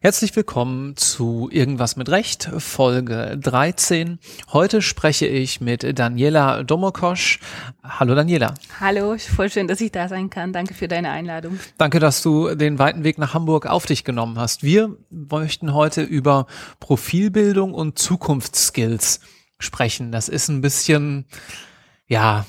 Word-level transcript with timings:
Herzlich 0.00 0.34
willkommen 0.34 0.96
zu 0.96 1.48
Irgendwas 1.52 1.94
mit 1.94 2.08
Recht, 2.08 2.50
Folge 2.58 3.38
13. 3.40 4.18
Heute 4.52 4.82
spreche 4.82 5.28
ich 5.28 5.60
mit 5.60 5.96
Daniela 5.96 6.64
Domokosch. 6.64 7.38
Hallo 7.84 8.16
Daniela. 8.16 8.54
Hallo, 8.80 9.16
voll 9.18 9.48
schön, 9.50 9.68
dass 9.68 9.80
ich 9.80 9.92
da 9.92 10.08
sein 10.08 10.30
kann. 10.30 10.52
Danke 10.52 10.74
für 10.74 10.88
deine 10.88 11.10
Einladung. 11.10 11.60
Danke, 11.78 12.00
dass 12.00 12.22
du 12.22 12.56
den 12.56 12.80
weiten 12.80 13.04
Weg 13.04 13.18
nach 13.18 13.34
Hamburg 13.34 13.66
auf 13.66 13.86
dich 13.86 14.02
genommen 14.02 14.36
hast. 14.40 14.64
Wir 14.64 14.96
möchten 15.08 15.74
heute 15.74 16.02
über 16.02 16.48
Profilbildung 16.80 17.72
und 17.72 18.00
Zukunftsskills 18.00 19.20
sprechen. 19.60 20.10
Das 20.10 20.28
ist 20.28 20.48
ein 20.48 20.60
bisschen, 20.60 21.26
ja, 22.08 22.46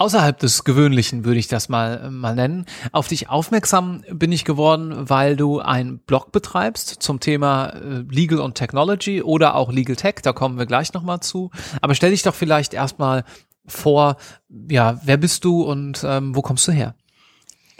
außerhalb 0.00 0.38
des 0.38 0.64
Gewöhnlichen, 0.64 1.24
würde 1.24 1.38
ich 1.38 1.48
das 1.48 1.68
mal, 1.68 2.10
mal 2.10 2.34
nennen. 2.34 2.64
Auf 2.90 3.08
dich 3.08 3.28
aufmerksam 3.28 4.02
bin 4.10 4.32
ich 4.32 4.46
geworden, 4.46 4.94
weil 5.10 5.36
du 5.36 5.60
einen 5.60 5.98
Blog 5.98 6.32
betreibst 6.32 7.02
zum 7.02 7.20
Thema 7.20 7.66
äh, 7.68 8.04
Legal 8.10 8.38
und 8.38 8.54
Technology 8.54 9.22
oder 9.22 9.54
auch 9.54 9.70
Legal 9.70 9.96
Tech, 9.96 10.16
da 10.22 10.32
kommen 10.32 10.58
wir 10.58 10.64
gleich 10.64 10.94
nochmal 10.94 11.20
zu. 11.20 11.50
Aber 11.82 11.94
stell 11.94 12.12
dich 12.12 12.22
doch 12.22 12.34
vielleicht 12.34 12.72
erstmal 12.72 13.24
vor, 13.66 14.16
ja, 14.48 14.98
wer 15.04 15.18
bist 15.18 15.44
du 15.44 15.62
und 15.62 16.02
ähm, 16.02 16.34
wo 16.34 16.40
kommst 16.40 16.66
du 16.66 16.72
her? 16.72 16.94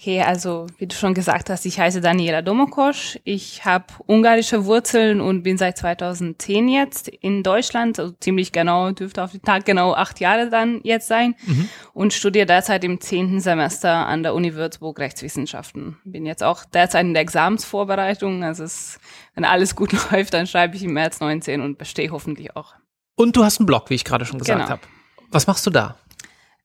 Okay, 0.01 0.23
also 0.23 0.67
wie 0.79 0.87
du 0.87 0.97
schon 0.97 1.13
gesagt 1.13 1.51
hast, 1.51 1.67
ich 1.67 1.79
heiße 1.79 2.01
Daniela 2.01 2.41
Domokosch. 2.41 3.19
Ich 3.25 3.67
habe 3.67 3.85
ungarische 4.07 4.65
Wurzeln 4.65 5.21
und 5.21 5.43
bin 5.43 5.59
seit 5.59 5.77
2010 5.77 6.69
jetzt 6.69 7.09
in 7.09 7.43
Deutschland, 7.43 7.99
also 7.99 8.15
ziemlich 8.19 8.51
genau, 8.51 8.93
dürfte 8.93 9.23
auf 9.23 9.33
den 9.33 9.43
Tag 9.43 9.67
genau 9.67 9.93
acht 9.93 10.19
Jahre 10.19 10.49
dann 10.49 10.81
jetzt 10.85 11.07
sein 11.07 11.35
mhm. 11.45 11.69
und 11.93 12.15
studiere 12.15 12.47
derzeit 12.47 12.83
im 12.83 12.98
zehnten 13.03 13.41
Semester 13.41 14.07
an 14.07 14.23
der 14.23 14.34
Uni 14.34 14.55
Würzburg 14.55 14.98
Rechtswissenschaften. 14.98 15.98
Bin 16.05 16.25
jetzt 16.25 16.42
auch 16.42 16.64
derzeit 16.64 17.05
in 17.05 17.12
der 17.12 17.20
Examensvorbereitung, 17.20 18.42
also 18.42 18.64
es, 18.64 18.98
wenn 19.35 19.45
alles 19.45 19.77
gut 19.77 19.92
läuft, 20.11 20.33
dann 20.33 20.47
schreibe 20.47 20.77
ich 20.77 20.83
im 20.83 20.95
März 20.95 21.20
19 21.20 21.61
und 21.61 21.77
bestehe 21.77 22.11
hoffentlich 22.11 22.57
auch. 22.57 22.73
Und 23.17 23.37
du 23.37 23.45
hast 23.45 23.61
einen 23.61 23.67
Blog, 23.67 23.91
wie 23.91 23.97
ich 23.97 24.07
gerade 24.07 24.25
schon 24.25 24.39
gesagt 24.39 24.61
genau. 24.61 24.70
habe. 24.70 24.83
Was 25.31 25.47
machst 25.47 25.67
du 25.67 25.70
da? 25.70 25.97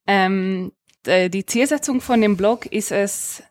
Ähm, 0.06 0.72
äh, 1.08 1.28
die 1.28 1.46
Zielsetzung 1.46 2.00
von 2.00 2.20
dem 2.20 2.36
Blog 2.36 2.66
ist 2.66 2.92
es, 2.92 3.42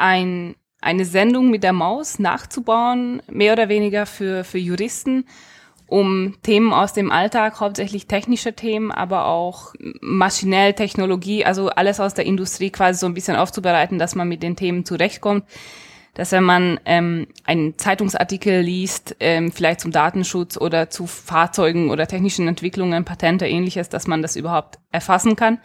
ein, 0.00 0.56
eine 0.80 1.04
Sendung 1.04 1.50
mit 1.50 1.62
der 1.62 1.72
Maus 1.72 2.18
nachzubauen, 2.18 3.22
mehr 3.30 3.52
oder 3.52 3.68
weniger 3.68 4.06
für, 4.06 4.44
für 4.44 4.58
Juristen, 4.58 5.26
um 5.86 6.36
Themen 6.42 6.72
aus 6.72 6.92
dem 6.92 7.10
Alltag, 7.10 7.60
hauptsächlich 7.60 8.06
technische 8.06 8.54
Themen, 8.54 8.90
aber 8.90 9.26
auch 9.26 9.74
maschinell 10.00 10.72
Technologie, 10.72 11.44
also 11.44 11.68
alles 11.68 12.00
aus 12.00 12.14
der 12.14 12.26
Industrie 12.26 12.70
quasi 12.70 13.00
so 13.00 13.06
ein 13.06 13.14
bisschen 13.14 13.36
aufzubereiten, 13.36 13.98
dass 13.98 14.14
man 14.14 14.28
mit 14.28 14.42
den 14.42 14.56
Themen 14.56 14.84
zurechtkommt. 14.84 15.44
Dass 16.14 16.32
wenn 16.32 16.42
man 16.42 16.80
ähm, 16.86 17.28
einen 17.44 17.78
Zeitungsartikel 17.78 18.60
liest, 18.60 19.16
ähm, 19.20 19.52
vielleicht 19.52 19.80
zum 19.80 19.92
Datenschutz 19.92 20.56
oder 20.56 20.90
zu 20.90 21.06
Fahrzeugen 21.06 21.90
oder 21.90 22.06
technischen 22.06 22.48
Entwicklungen, 22.48 23.04
Patente, 23.04 23.46
ähnliches, 23.46 23.88
dass 23.88 24.06
man 24.06 24.20
das 24.20 24.34
überhaupt 24.34 24.78
erfassen 24.90 25.36
kann. 25.36 25.58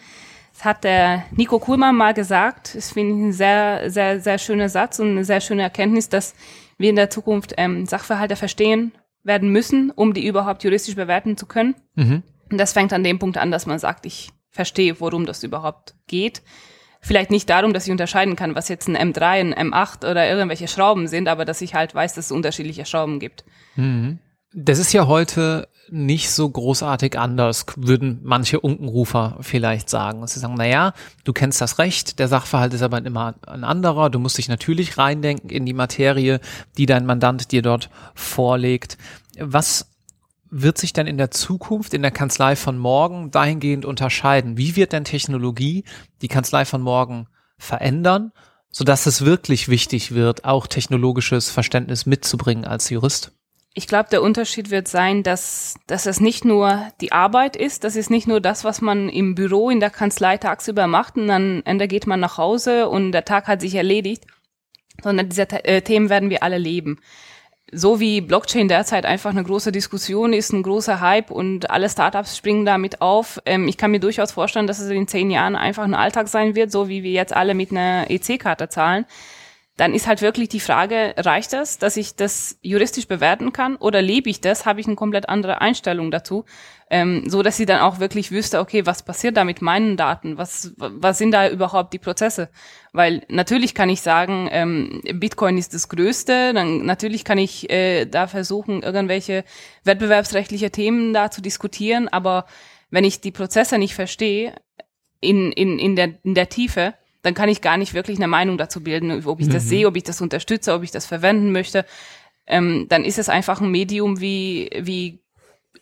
Das 0.56 0.64
hat 0.64 0.86
der 0.86 1.26
Nico 1.32 1.60
Kuhlmann 1.60 1.98
mal 1.98 2.14
gesagt. 2.14 2.76
Das 2.76 2.94
finde 2.94 3.16
ich 3.16 3.22
ein 3.22 3.34
sehr, 3.34 3.92
sehr, 3.92 4.22
sehr 4.22 4.38
schöner 4.38 4.70
Satz 4.70 5.00
und 5.00 5.10
eine 5.10 5.26
sehr 5.26 5.42
schöne 5.42 5.64
Erkenntnis, 5.64 6.08
dass 6.08 6.34
wir 6.78 6.90
in 6.90 6.96
der 6.96 7.10
Zukunft 7.10 7.54
ähm, 7.58 7.86
Sachverhalte 7.86 8.38
verstehen 8.38 8.94
werden 9.22 9.50
müssen, 9.50 9.92
um 9.92 10.14
die 10.14 10.26
überhaupt 10.26 10.64
juristisch 10.64 10.96
bewerten 10.96 11.36
zu 11.36 11.46
können. 11.46 11.76
Mhm. 11.96 12.24
Und 12.50 12.58
das 12.58 12.72
fängt 12.72 12.94
an 12.94 13.04
dem 13.04 13.20
Punkt 13.20 13.38
an, 13.38 13.52
dass 13.52 13.66
man 13.66 13.80
sagt, 13.80 14.06
ich 14.06 14.30
verstehe, 14.50 15.02
worum 15.02 15.26
das 15.26 15.44
überhaupt 15.44 15.96
geht. 16.08 16.42
Vielleicht 17.02 17.32
nicht 17.32 17.50
darum, 17.50 17.74
dass 17.74 17.86
ich 17.86 17.92
unterscheiden 17.92 18.38
kann, 18.38 18.56
was 18.56 18.70
jetzt 18.70 18.88
ein 18.88 18.96
M3, 18.96 19.24
ein 19.24 19.54
M8 19.54 20.10
oder 20.10 20.28
irgendwelche 20.28 20.70
Schrauben 20.70 21.08
sind, 21.08 21.28
aber 21.28 21.44
dass 21.44 21.62
ich 21.62 21.76
halt 21.76 21.94
weiß, 21.94 22.14
dass 22.14 22.28
es 22.28 22.32
unterschiedliche 22.32 22.86
Schrauben 22.86 23.20
gibt. 23.20 23.44
Mhm. 23.76 24.20
Das 24.54 24.80
ist 24.80 24.94
ja 24.94 25.06
heute 25.06 25.68
nicht 25.90 26.32
so 26.32 26.50
großartig 26.50 27.18
anders, 27.20 27.66
würden 27.76 28.20
manche 28.24 28.60
Unkenrufer 28.60 29.38
vielleicht 29.42 29.90
sagen. 29.90 30.26
Sie 30.28 30.40
sagen, 30.40 30.56
na 30.58 30.66
ja, 30.66 30.94
du 31.24 31.34
kennst 31.34 31.62
das 31.62 31.78
Recht, 31.78 32.20
der 32.20 32.28
Sachverhalt 32.28 32.74
ist 32.74 32.82
aber 32.82 33.04
immer 33.06 33.36
ein 33.46 33.64
anderer, 33.64 34.10
du 34.10 34.20
musst 34.20 34.38
dich 34.38 34.48
natürlich 34.48 34.98
reindenken 34.98 35.50
in 35.50 35.66
die 35.66 35.74
Materie, 35.74 36.40
die 36.78 36.86
dein 36.86 37.06
Mandant 37.06 37.52
dir 37.52 37.62
dort 37.62 37.90
vorlegt. 38.16 38.98
Was 39.40 39.92
wird 40.50 40.78
sich 40.78 40.94
denn 40.94 41.08
in 41.08 41.18
der 41.18 41.32
Zukunft 41.32 41.94
in 41.94 42.02
der 42.02 42.12
Kanzlei 42.12 42.56
von 42.56 42.78
morgen 42.78 43.32
dahingehend 43.32 43.86
unterscheiden? 43.86 44.58
Wie 44.58 44.76
wird 44.76 44.94
denn 44.94 45.04
Technologie 45.04 45.84
die 46.22 46.28
Kanzlei 46.28 46.66
von 46.66 46.82
morgen 46.82 47.28
verändern, 47.58 48.32
sodass 48.72 49.06
es 49.06 49.26
wirklich 49.26 49.70
wichtig 49.70 50.14
wird, 50.14 50.46
auch 50.46 50.68
technologisches 50.68 51.50
Verständnis 51.50 52.06
mitzubringen 52.06 52.66
als 52.66 52.90
Jurist? 52.90 53.32
Ich 53.78 53.88
glaube, 53.88 54.08
der 54.10 54.22
Unterschied 54.22 54.72
wird 54.72 54.88
sein, 54.88 55.22
dass, 55.22 55.76
dass 55.86 56.06
es 56.06 56.22
nicht 56.22 56.46
nur 56.46 56.88
die 57.02 57.12
Arbeit 57.12 57.58
ist, 57.58 57.84
das 57.84 57.98
ist 57.98 58.10
nicht 58.10 58.26
nur 58.26 58.40
das, 58.40 58.64
was 58.64 58.80
man 58.80 59.10
im 59.10 59.36
Büro, 59.36 59.70
in 59.70 59.82
der 59.82 59.90
Kanzlei 59.90 60.38
tagsüber 60.38 60.88
macht 60.88 61.18
und 61.18 61.28
dann 61.28 61.62
Ende 61.66 61.90
geht 61.90 62.08
man 62.08 62.22
nach 62.22 62.38
Hause 62.38 62.88
und 62.88 63.12
der 63.12 63.26
Tag 63.26 63.48
hat 63.48 63.60
sich 63.60 63.76
erledigt, 63.76 64.24
sondern 65.04 65.28
diese 65.28 65.50
äh, 65.66 65.82
Themen 65.82 66.10
werden 66.10 66.30
wir 66.30 66.42
alle 66.42 66.58
leben. 66.58 67.02
So 67.70 68.00
wie 68.00 68.22
Blockchain 68.22 68.70
derzeit 68.70 69.06
einfach 69.06 69.32
eine 69.32 69.44
große 69.44 69.74
Diskussion 69.74 70.32
ist, 70.32 70.54
ein 70.54 70.64
großer 70.64 71.02
Hype 71.02 71.30
und 71.30 71.70
alle 71.70 71.90
Startups 71.90 72.38
springen 72.38 72.64
damit 72.64 73.02
auf. 73.02 73.42
Ähm, 73.46 73.68
ich 73.68 73.76
kann 73.76 73.92
mir 73.92 74.00
durchaus 74.00 74.32
vorstellen, 74.32 74.68
dass 74.68 74.80
es 74.80 74.90
in 74.90 75.10
zehn 75.10 75.30
Jahren 75.32 75.58
einfach 75.58 75.84
ein 75.84 75.96
Alltag 75.96 76.30
sein 76.30 76.56
wird, 76.56 76.72
so 76.72 76.88
wie 76.88 77.04
wir 77.04 77.12
jetzt 77.12 77.36
alle 77.36 77.54
mit 77.54 77.72
einer 77.72 78.10
EC-Karte 78.10 78.70
zahlen 78.70 79.06
dann 79.78 79.94
ist 79.94 80.08
halt 80.08 80.22
wirklich 80.22 80.48
die 80.48 80.62
Frage, 80.62 81.14
reicht 81.18 81.52
das, 81.52 81.78
dass 81.78 81.98
ich 81.98 82.16
das 82.16 82.58
juristisch 82.62 83.08
bewerten 83.08 83.52
kann 83.52 83.76
oder 83.76 84.02
lebe 84.02 84.30
ich 84.30 84.40
das, 84.40 84.66
habe 84.66 84.80
ich 84.80 84.88
eine 84.88 84.96
komplett 84.96 85.28
andere 85.28 85.60
Einstellung 85.60 86.12
dazu, 86.12 86.46
ähm, 86.90 87.24
so 87.28 87.44
dass 87.44 87.58
sie 87.58 87.66
dann 87.66 87.82
auch 87.82 88.00
wirklich 88.00 88.32
wüsste, 88.32 88.62
okay, 88.62 88.86
was 88.86 89.04
passiert 89.04 89.36
da 89.36 89.44
mit 89.44 89.62
meinen 89.62 89.98
Daten, 89.98 90.38
was, 90.38 90.74
was 90.78 91.18
sind 91.18 91.32
da 91.32 91.50
überhaupt 91.50 91.92
die 91.92 92.00
Prozesse? 92.00 92.50
Weil 92.94 93.24
natürlich 93.28 93.76
kann 93.76 93.90
ich 93.90 94.00
sagen, 94.02 94.48
ähm, 94.50 95.02
Bitcoin 95.16 95.58
ist 95.58 95.74
das 95.74 95.90
Größte, 95.90 96.54
dann 96.54 96.86
natürlich 96.86 97.26
kann 97.26 97.38
ich 97.38 97.70
äh, 97.70 98.06
da 98.06 98.28
versuchen, 98.28 98.82
irgendwelche 98.82 99.44
wettbewerbsrechtliche 99.84 100.72
Themen 100.72 101.14
da 101.14 101.32
zu 101.32 101.42
diskutieren, 101.42 102.08
aber 102.08 102.46
wenn 102.92 103.04
ich 103.04 103.20
die 103.20 103.32
Prozesse 103.32 103.78
nicht 103.78 103.94
verstehe, 103.94 104.56
in, 105.20 105.52
in, 105.52 105.80
in, 105.80 105.98
der, 105.98 106.14
in 106.24 106.34
der 106.34 106.48
Tiefe, 106.48 106.94
dann 107.26 107.34
kann 107.34 107.50
ich 107.50 107.62
gar 107.62 107.78
nicht 107.78 107.96
wirklich 107.96 108.18
eine 108.18 108.28
Meinung 108.28 108.60
dazu 108.60 108.82
bilden, 108.82 109.26
ob 109.26 109.40
ich 109.40 109.50
das 109.50 109.64
mhm. 109.64 109.70
sehe, 109.70 109.88
ob 109.88 109.98
ich 109.98 110.04
das 110.04 110.22
unterstütze, 110.22 110.74
ob 110.74 110.84
ich 110.84 110.92
das 110.92 111.08
verwenden 111.08 111.52
möchte. 111.52 111.84
Ähm, 112.46 112.86
dann 112.88 113.04
ist 113.04 113.18
es 113.18 113.30
einfach 113.30 113.62
ein 113.62 113.72
Medium 113.72 114.22
wie, 114.22 114.70
wie 114.80 115.24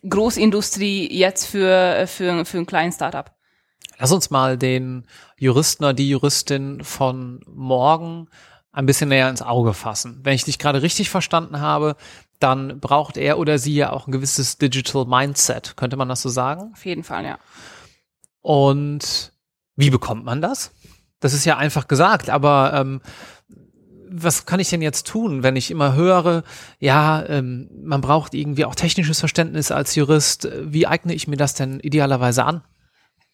Großindustrie 0.07 1.13
jetzt 1.13 1.45
für, 1.45 2.05
für, 2.07 2.45
für 2.45 2.57
einen 2.57 2.65
kleinen 2.65 2.93
Startup. 2.93 3.29
Lass 3.99 4.13
uns 4.13 4.29
mal 4.29 4.57
den 4.57 5.05
Juristen 5.37 5.83
oder 5.83 5.93
die 5.93 6.09
Juristin 6.09 6.81
von 6.81 7.41
morgen 7.45 8.29
ein 8.71 8.85
bisschen 8.85 9.09
näher 9.09 9.29
ins 9.29 9.41
Auge 9.41 9.73
fassen. 9.73 10.21
Wenn 10.23 10.35
ich 10.35 10.45
dich 10.45 10.59
gerade 10.59 10.81
richtig 10.81 11.09
verstanden 11.09 11.59
habe, 11.59 11.97
dann 12.39 12.79
braucht 12.79 13.17
er 13.17 13.37
oder 13.37 13.59
sie 13.59 13.75
ja 13.75 13.91
auch 13.91 14.07
ein 14.07 14.13
gewisses 14.13 14.57
Digital 14.57 15.05
Mindset. 15.05 15.75
Könnte 15.75 15.97
man 15.97 16.07
das 16.07 16.21
so 16.21 16.29
sagen? 16.29 16.71
Auf 16.73 16.85
jeden 16.85 17.03
Fall, 17.03 17.25
ja. 17.25 17.37
Und 18.41 19.33
wie 19.75 19.89
bekommt 19.89 20.23
man 20.23 20.41
das? 20.41 20.71
Das 21.23 21.33
ist 21.33 21.45
ja 21.45 21.57
einfach 21.57 21.87
gesagt, 21.87 22.29
aber 22.29 22.73
ähm, 22.75 23.01
was 24.09 24.45
kann 24.45 24.59
ich 24.59 24.69
denn 24.69 24.81
jetzt 24.81 25.07
tun, 25.07 25.41
wenn 25.41 25.55
ich 25.55 25.71
immer 25.71 25.95
höre, 25.95 26.43
ja, 26.79 27.25
ähm, 27.27 27.69
man 27.83 28.01
braucht 28.01 28.33
irgendwie 28.33 28.65
auch 28.65 28.75
technisches 28.75 29.19
Verständnis 29.19 29.71
als 29.71 29.95
Jurist. 29.95 30.47
Wie 30.61 30.85
eigne 30.85 31.13
ich 31.13 31.27
mir 31.27 31.37
das 31.37 31.55
denn 31.55 31.79
idealerweise 31.79 32.45
an? 32.45 32.63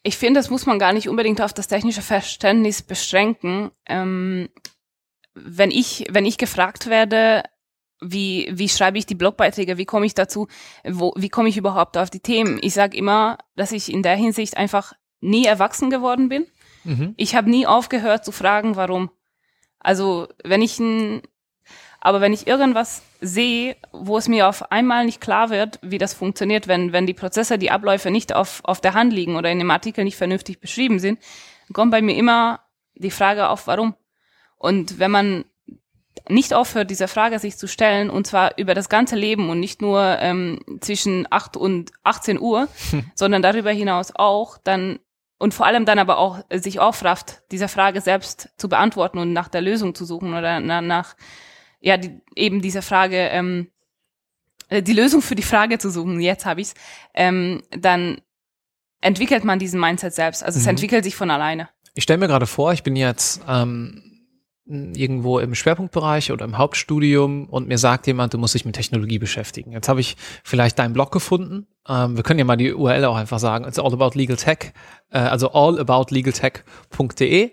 Ich 0.02 0.16
finde, 0.16 0.40
das 0.40 0.48
muss 0.48 0.64
man 0.64 0.78
gar 0.78 0.94
nicht 0.94 1.08
unbedingt 1.08 1.42
auf 1.42 1.52
das 1.52 1.68
technische 1.68 2.00
Verständnis 2.00 2.80
beschränken. 2.80 3.70
Ähm, 3.86 4.48
wenn 5.34 5.70
ich, 5.70 6.06
wenn 6.10 6.24
ich 6.24 6.38
gefragt 6.38 6.86
werde, 6.86 7.42
wie, 8.00 8.48
wie 8.52 8.68
schreibe 8.68 8.96
ich 8.96 9.04
die 9.04 9.14
Blogbeiträge, 9.14 9.76
wie 9.76 9.84
komme 9.84 10.06
ich 10.06 10.14
dazu, 10.14 10.48
wo, 10.84 11.12
wie 11.16 11.28
komme 11.28 11.50
ich 11.50 11.58
überhaupt 11.58 11.98
auf 11.98 12.08
die 12.08 12.20
Themen? 12.20 12.58
Ich 12.62 12.72
sage 12.72 12.96
immer, 12.96 13.36
dass 13.56 13.72
ich 13.72 13.92
in 13.92 14.02
der 14.02 14.16
Hinsicht 14.16 14.56
einfach 14.56 14.94
nie 15.20 15.44
erwachsen 15.44 15.90
geworden 15.90 16.30
bin. 16.30 16.46
Mhm. 16.84 17.14
Ich 17.16 17.34
habe 17.34 17.50
nie 17.50 17.66
aufgehört 17.66 18.24
zu 18.24 18.32
fragen, 18.32 18.76
warum. 18.76 19.10
Also 19.78 20.28
wenn 20.44 20.62
ich 20.62 20.78
ein, 20.78 21.22
aber 22.00 22.20
wenn 22.20 22.32
ich 22.32 22.46
irgendwas 22.46 23.02
sehe, 23.20 23.76
wo 23.92 24.16
es 24.16 24.28
mir 24.28 24.48
auf 24.48 24.70
einmal 24.72 25.04
nicht 25.04 25.20
klar 25.20 25.50
wird, 25.50 25.78
wie 25.82 25.98
das 25.98 26.14
funktioniert, 26.14 26.68
wenn, 26.68 26.92
wenn 26.92 27.06
die 27.06 27.14
Prozesse, 27.14 27.58
die 27.58 27.70
Abläufe 27.70 28.10
nicht 28.10 28.34
auf, 28.34 28.60
auf 28.64 28.80
der 28.80 28.94
Hand 28.94 29.12
liegen 29.12 29.36
oder 29.36 29.50
in 29.50 29.58
dem 29.58 29.70
Artikel 29.70 30.04
nicht 30.04 30.16
vernünftig 30.16 30.60
beschrieben 30.60 30.98
sind, 30.98 31.18
kommt 31.72 31.90
bei 31.90 32.02
mir 32.02 32.16
immer 32.16 32.60
die 32.94 33.10
Frage 33.10 33.48
auf, 33.48 33.66
warum. 33.66 33.94
Und 34.56 34.98
wenn 34.98 35.10
man 35.10 35.44
nicht 36.28 36.54
aufhört, 36.54 36.90
diese 36.90 37.08
Frage 37.08 37.38
sich 37.38 37.56
zu 37.56 37.66
stellen, 37.66 38.10
und 38.10 38.26
zwar 38.26 38.58
über 38.58 38.74
das 38.74 38.88
ganze 38.88 39.16
Leben 39.16 39.48
und 39.50 39.60
nicht 39.60 39.82
nur 39.82 40.18
ähm, 40.20 40.60
zwischen 40.80 41.26
8 41.30 41.56
und 41.56 41.92
18 42.02 42.40
Uhr, 42.40 42.68
hm. 42.90 43.10
sondern 43.14 43.42
darüber 43.42 43.70
hinaus 43.70 44.12
auch, 44.14 44.58
dann 44.58 44.98
und 45.40 45.54
vor 45.54 45.66
allem 45.66 45.86
dann 45.86 45.98
aber 45.98 46.18
auch 46.18 46.40
sich 46.52 46.78
aufrafft, 46.80 47.42
diese 47.50 47.66
Frage 47.66 48.02
selbst 48.02 48.50
zu 48.58 48.68
beantworten 48.68 49.18
und 49.18 49.32
nach 49.32 49.48
der 49.48 49.62
Lösung 49.62 49.94
zu 49.94 50.04
suchen 50.04 50.34
oder 50.34 50.60
na, 50.60 50.82
nach, 50.82 51.16
ja, 51.80 51.96
die, 51.96 52.20
eben 52.36 52.60
diese 52.60 52.82
Frage, 52.82 53.16
ähm, 53.16 53.70
äh, 54.68 54.82
die 54.82 54.92
Lösung 54.92 55.22
für 55.22 55.34
die 55.34 55.42
Frage 55.42 55.78
zu 55.78 55.90
suchen, 55.90 56.20
jetzt 56.20 56.44
habe 56.44 56.60
ich's, 56.60 56.74
ähm, 57.14 57.62
dann 57.70 58.20
entwickelt 59.00 59.44
man 59.44 59.58
diesen 59.58 59.80
Mindset 59.80 60.12
selbst. 60.12 60.44
Also 60.44 60.58
es 60.58 60.64
Mhm. 60.66 60.70
entwickelt 60.70 61.04
sich 61.04 61.16
von 61.16 61.30
alleine. 61.30 61.70
Ich 61.94 62.02
stelle 62.02 62.18
mir 62.18 62.28
gerade 62.28 62.46
vor, 62.46 62.74
ich 62.74 62.82
bin 62.82 62.94
jetzt 62.94 63.40
ähm, 63.48 64.02
irgendwo 64.66 65.38
im 65.38 65.54
Schwerpunktbereich 65.54 66.32
oder 66.32 66.44
im 66.44 66.58
Hauptstudium 66.58 67.48
und 67.48 67.66
mir 67.66 67.78
sagt 67.78 68.06
jemand, 68.06 68.34
du 68.34 68.38
musst 68.38 68.52
dich 68.54 68.66
mit 68.66 68.76
Technologie 68.76 69.18
beschäftigen. 69.18 69.72
Jetzt 69.72 69.88
habe 69.88 70.00
ich 70.00 70.18
vielleicht 70.44 70.78
deinen 70.78 70.92
Blog 70.92 71.10
gefunden. 71.12 71.66
Ähm, 71.88 72.16
wir 72.16 72.22
können 72.22 72.38
ja 72.38 72.44
mal 72.44 72.56
die 72.56 72.72
URL 72.72 73.04
auch 73.04 73.16
einfach 73.16 73.38
sagen. 73.38 73.66
It's 73.66 73.78
all 73.78 73.92
about 73.92 74.18
legal 74.18 74.36
tech, 74.36 74.72
äh, 75.10 75.18
also 75.18 75.52
allaboutlegaltech.de. 75.52 77.50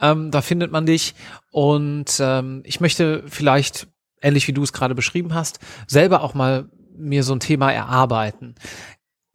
Ähm, 0.00 0.30
da 0.30 0.42
findet 0.42 0.72
man 0.72 0.86
dich. 0.86 1.14
Und 1.50 2.18
ähm, 2.20 2.62
ich 2.64 2.80
möchte 2.80 3.24
vielleicht, 3.26 3.88
ähnlich 4.20 4.48
wie 4.48 4.52
du 4.52 4.62
es 4.62 4.72
gerade 4.72 4.94
beschrieben 4.94 5.34
hast, 5.34 5.60
selber 5.86 6.22
auch 6.22 6.34
mal 6.34 6.68
mir 6.96 7.24
so 7.24 7.34
ein 7.34 7.40
Thema 7.40 7.72
erarbeiten. 7.72 8.54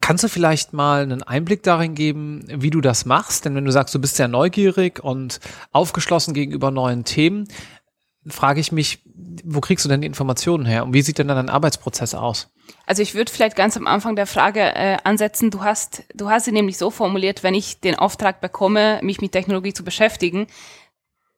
Kannst 0.00 0.24
du 0.24 0.28
vielleicht 0.28 0.72
mal 0.72 1.02
einen 1.02 1.22
Einblick 1.22 1.62
darin 1.62 1.94
geben, 1.94 2.44
wie 2.48 2.70
du 2.70 2.80
das 2.80 3.04
machst? 3.04 3.44
Denn 3.44 3.54
wenn 3.54 3.66
du 3.66 3.72
sagst, 3.72 3.94
du 3.94 3.98
bist 3.98 4.16
sehr 4.16 4.28
neugierig 4.28 5.02
und 5.04 5.40
aufgeschlossen 5.72 6.32
gegenüber 6.32 6.70
neuen 6.70 7.04
Themen, 7.04 7.46
frage 8.30 8.60
ich 8.60 8.72
mich, 8.72 9.02
wo 9.44 9.60
kriegst 9.60 9.84
du 9.84 9.88
denn 9.88 10.00
die 10.00 10.06
Informationen 10.06 10.66
her? 10.66 10.84
Und 10.84 10.92
wie 10.92 11.02
sieht 11.02 11.18
denn 11.18 11.28
dann 11.28 11.36
dein 11.36 11.50
Arbeitsprozess 11.50 12.14
aus? 12.14 12.50
Also 12.86 13.02
ich 13.02 13.14
würde 13.14 13.32
vielleicht 13.32 13.56
ganz 13.56 13.76
am 13.76 13.86
Anfang 13.86 14.16
der 14.16 14.26
Frage 14.26 14.60
äh, 14.60 14.96
ansetzen, 15.04 15.50
du 15.50 15.62
hast, 15.62 16.04
du 16.14 16.28
hast 16.28 16.44
sie 16.44 16.52
nämlich 16.52 16.76
so 16.78 16.90
formuliert, 16.90 17.42
wenn 17.42 17.54
ich 17.54 17.80
den 17.80 17.94
Auftrag 17.94 18.40
bekomme, 18.40 19.00
mich 19.02 19.20
mit 19.20 19.32
Technologie 19.32 19.72
zu 19.72 19.84
beschäftigen, 19.84 20.46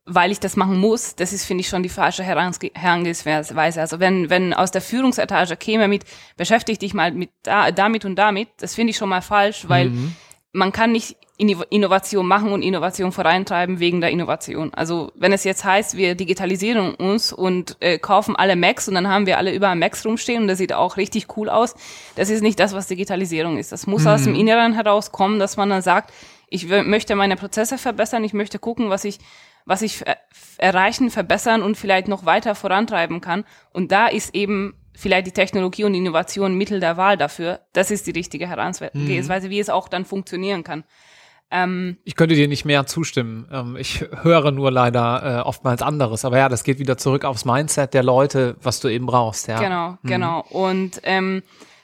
weil 0.07 0.33
ich 0.33 0.41
das 0.41 0.57
machen 0.57 0.79
muss, 0.79 1.15
das 1.15 1.33
ist, 1.33 1.45
finde 1.45 1.61
ich, 1.61 1.69
schon 1.69 1.83
die 1.83 1.89
falsche 1.89 2.25
Herange- 2.25 2.73
Herangehensweise. 2.75 3.81
Also 3.81 4.01
wenn, 4.01 4.29
wenn 4.29 4.53
aus 4.55 4.71
der 4.71 4.81
Führungsetage 4.81 5.57
käme 5.57 5.87
mit, 5.87 6.05
beschäftige 6.37 6.79
dich 6.79 6.95
mal 6.95 7.13
mit 7.13 7.31
da, 7.43 7.71
damit 7.71 8.05
und 8.05 8.17
damit, 8.17 8.49
das 8.59 8.75
finde 8.75 8.91
ich 8.91 8.97
schon 8.97 9.09
mal 9.09 9.23
falsch, 9.23 9.69
weil 9.69 9.93
man 10.53 10.73
kann 10.73 10.93
nicht 10.93 11.17
Inno- 11.39 11.65
Innovation 11.71 12.27
machen 12.27 12.53
und 12.53 12.63
Innovation 12.63 13.13
vorantreiben 13.13 13.79
wegen 13.79 14.01
der 14.01 14.11
Innovation. 14.11 14.75
Also 14.75 15.13
wenn 15.15 15.33
es 15.33 15.45
jetzt 15.45 15.65
heißt, 15.65 15.97
wir 15.97 16.15
digitalisieren 16.15 16.95
uns 16.95 17.33
und 17.33 17.77
äh, 17.81 17.99
kaufen 17.99 18.37
alle 18.37 18.57
Macs 18.57 18.89
und 18.89 18.95
dann 18.95 19.09
haben 19.09 19.27
wir 19.27 19.39
alle 19.39 19.55
überall 19.55 19.77
Macs 19.77 20.05
rumstehen 20.05 20.43
und 20.43 20.49
das 20.49 20.59
sieht 20.59 20.73
auch 20.73 20.97
richtig 20.97 21.37
cool 21.37 21.49
aus, 21.49 21.75
das 22.17 22.31
ist 22.31 22.43
nicht 22.43 22.61
das, 22.61 22.75
was 22.75 22.89
Digitalisierung 22.89 23.59
ist. 23.59 23.73
Das 23.73 23.87
muss 23.87 24.07
aus 24.07 24.25
dem 24.25 24.35
Inneren 24.35 24.75
herauskommen, 24.75 25.39
dass 25.39 25.57
man 25.57 25.71
dann 25.71 25.83
sagt, 25.83 26.13
ich 26.49 26.67
möchte 26.69 27.15
meine 27.15 27.37
Prozesse 27.37 27.79
verbessern, 27.79 28.25
ich 28.25 28.35
möchte 28.35 28.59
gucken, 28.59 28.91
was 28.91 29.05
ich 29.05 29.19
was 29.67 29.83
ich 29.83 30.05
äh, 30.07 30.17
erreichen, 30.57 31.11
verbessern 31.11 31.63
und 31.63 31.77
vielleicht 31.77 32.09
noch 32.09 32.25
weiter 32.25 32.55
vorantreiben 32.55 33.21
kann. 33.21 33.45
Und 33.73 33.93
da 33.93 34.09
ist 34.09 34.35
eben 34.35 34.75
vielleicht 34.95 35.27
die 35.27 35.33
Technologie 35.33 35.85
und 35.85 35.95
Innovation 35.95 36.55
Mittel 36.55 36.81
der 36.81 36.97
Wahl 36.97 37.17
dafür. 37.17 37.61
Das 37.73 37.91
ist 37.91 38.07
die 38.07 38.13
richtige 38.13 38.49
Herangehensweise, 38.49 39.51
wie 39.51 39.61
es 39.61 39.71
auch 39.71 39.89
dann 39.89 40.05
funktionieren 40.05 40.65
kann. 40.65 40.85
Ähm, 41.51 41.99
Ich 42.05 42.15
könnte 42.15 42.35
dir 42.35 42.49
nicht 42.49 42.65
mehr 42.65 42.87
zustimmen. 42.87 43.49
Ähm, 43.51 43.77
Ich 43.77 44.05
höre 44.23 44.51
nur 44.53 44.71
leider 44.71 45.41
äh, 45.41 45.41
oftmals 45.43 45.83
anderes. 45.83 46.25
Aber 46.25 46.39
ja, 46.39 46.49
das 46.49 46.65
geht 46.65 46.79
wieder 46.79 46.97
zurück 46.97 47.25
aufs 47.25 47.45
Mindset 47.45 47.95
der 47.95 48.03
Leute, 48.03 48.57
was 48.63 48.81
du 48.81 48.89
eben 48.89 49.07
brauchst. 49.07 49.49
Ja. 49.49 49.59
Genau, 49.61 49.99
genau. 50.05 50.45
Und 50.51 51.01
ähm, 51.03 51.43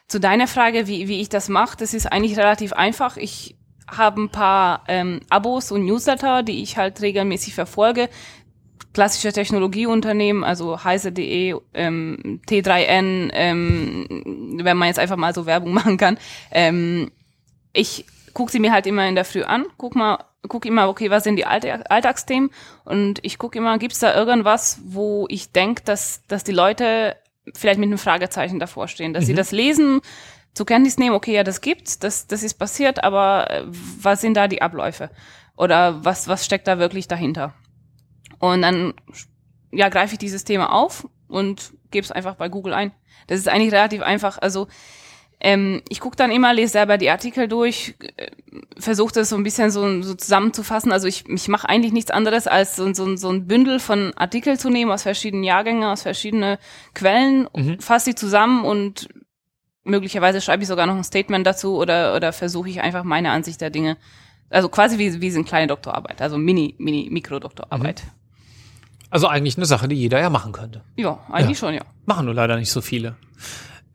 zu 0.08 0.20
deiner 0.20 0.46
Frage, 0.46 0.86
wie, 0.86 1.08
wie 1.08 1.20
ich 1.20 1.28
das 1.28 1.48
mache, 1.48 1.76
das 1.76 1.94
ist 1.94 2.06
eigentlich 2.06 2.38
relativ 2.38 2.72
einfach. 2.72 3.16
Ich 3.16 3.56
habe 3.88 4.22
ein 4.22 4.28
paar 4.30 4.84
ähm, 4.88 5.20
Abos 5.30 5.72
und 5.72 5.84
Newsletter, 5.84 6.42
die 6.42 6.62
ich 6.62 6.76
halt 6.76 7.00
regelmäßig 7.00 7.54
verfolge. 7.54 8.08
Klassische 8.92 9.32
Technologieunternehmen, 9.32 10.44
also 10.44 10.82
heise.de, 10.82 11.54
ähm, 11.74 12.40
T3N, 12.48 13.30
ähm, 13.32 14.58
wenn 14.62 14.76
man 14.76 14.88
jetzt 14.88 14.98
einfach 14.98 15.16
mal 15.16 15.34
so 15.34 15.46
Werbung 15.46 15.72
machen 15.74 15.96
kann. 15.96 16.18
Ähm, 16.50 17.10
ich 17.72 18.06
gucke 18.32 18.52
sie 18.52 18.58
mir 18.58 18.72
halt 18.72 18.86
immer 18.86 19.06
in 19.08 19.14
der 19.14 19.24
Früh 19.24 19.42
an, 19.42 19.66
guck 19.76 19.96
mal, 19.96 20.24
guck 20.48 20.64
immer, 20.66 20.88
okay, 20.88 21.10
was 21.10 21.24
sind 21.24 21.36
die 21.36 21.46
Alltag 21.46 21.84
Alltagsthemen 21.90 22.50
und 22.84 23.18
ich 23.22 23.38
gucke 23.38 23.58
immer, 23.58 23.78
gibt's 23.78 23.98
da 23.98 24.14
irgendwas, 24.14 24.78
wo 24.84 25.26
ich 25.28 25.52
denke, 25.52 25.82
dass, 25.84 26.22
dass 26.28 26.44
die 26.44 26.52
Leute 26.52 27.16
vielleicht 27.54 27.78
mit 27.78 27.88
einem 27.88 27.98
Fragezeichen 27.98 28.58
davor 28.58 28.88
stehen, 28.88 29.14
dass 29.14 29.26
sie 29.26 29.34
das 29.34 29.52
lesen, 29.52 30.00
zur 30.56 30.66
Kenntnis 30.66 30.96
nehmen, 30.96 31.14
okay, 31.14 31.34
ja, 31.34 31.44
das 31.44 31.60
gibt's, 31.60 31.98
das, 31.98 32.26
das 32.26 32.42
ist 32.42 32.54
passiert, 32.54 33.04
aber 33.04 33.50
äh, 33.50 33.62
was 33.66 34.22
sind 34.22 34.38
da 34.38 34.48
die 34.48 34.62
Abläufe? 34.62 35.10
Oder 35.56 36.04
was, 36.04 36.28
was 36.28 36.44
steckt 36.46 36.66
da 36.66 36.78
wirklich 36.78 37.08
dahinter? 37.08 37.54
Und 38.38 38.62
dann 38.62 38.94
ja, 39.72 39.88
greife 39.88 40.14
ich 40.14 40.18
dieses 40.18 40.44
Thema 40.44 40.72
auf 40.72 41.08
und 41.28 41.72
gebe 41.90 42.04
es 42.04 42.12
einfach 42.12 42.36
bei 42.36 42.48
Google 42.48 42.74
ein. 42.74 42.92
Das 43.26 43.38
ist 43.38 43.48
eigentlich 43.48 43.72
relativ 43.72 44.02
einfach. 44.02 44.38
Also 44.38 44.68
ähm, 45.40 45.82
ich 45.88 46.00
gucke 46.00 46.16
dann 46.16 46.30
immer, 46.30 46.54
lese 46.54 46.72
selber 46.72 46.96
die 46.96 47.10
Artikel 47.10 47.46
durch, 47.46 47.94
äh, 48.16 48.30
versuche 48.78 49.12
das 49.12 49.28
so 49.28 49.36
ein 49.36 49.42
bisschen 49.42 49.70
so, 49.70 50.02
so 50.02 50.14
zusammenzufassen. 50.14 50.92
Also 50.92 51.08
ich, 51.08 51.28
ich 51.28 51.48
mache 51.48 51.68
eigentlich 51.68 51.92
nichts 51.92 52.10
anderes, 52.10 52.46
als 52.46 52.76
so, 52.76 52.92
so, 52.94 53.16
so 53.16 53.30
ein 53.30 53.46
Bündel 53.46 53.78
von 53.78 54.14
Artikel 54.14 54.58
zu 54.58 54.70
nehmen 54.70 54.90
aus 54.90 55.02
verschiedenen 55.02 55.44
Jahrgängen, 55.44 55.84
aus 55.84 56.02
verschiedenen 56.02 56.56
Quellen, 56.94 57.48
Mhm. 57.54 57.80
fasse 57.80 58.06
sie 58.06 58.14
zusammen 58.14 58.64
und 58.64 59.08
möglicherweise 59.84 60.40
schreibe 60.40 60.62
ich 60.62 60.68
sogar 60.68 60.86
noch 60.86 60.96
ein 60.96 61.04
Statement 61.04 61.46
dazu 61.46 61.76
oder, 61.76 62.16
oder 62.16 62.32
versuche 62.32 62.68
ich 62.68 62.80
einfach 62.80 63.04
meine 63.04 63.30
Ansicht 63.30 63.60
der 63.60 63.70
Dinge. 63.70 63.96
Also 64.48 64.68
quasi 64.68 64.98
wie, 64.98 65.20
wie 65.20 65.30
so 65.30 65.38
eine 65.38 65.44
kleine 65.46 65.66
Doktorarbeit, 65.66 66.22
also 66.22 66.38
Mini, 66.38 66.76
Mini, 66.78 67.08
Mikro-Doktorarbeit. 67.10 68.04
Also 69.10 69.28
eigentlich 69.28 69.56
eine 69.56 69.66
Sache, 69.66 69.88
die 69.88 69.94
jeder 69.94 70.20
ja 70.20 70.30
machen 70.30 70.52
könnte. 70.52 70.82
Ja, 70.96 71.18
eigentlich 71.30 71.58
schon, 71.58 71.74
ja. 71.74 71.82
Machen 72.06 72.26
nur 72.26 72.34
leider 72.34 72.56
nicht 72.56 72.70
so 72.70 72.80
viele. 72.80 73.16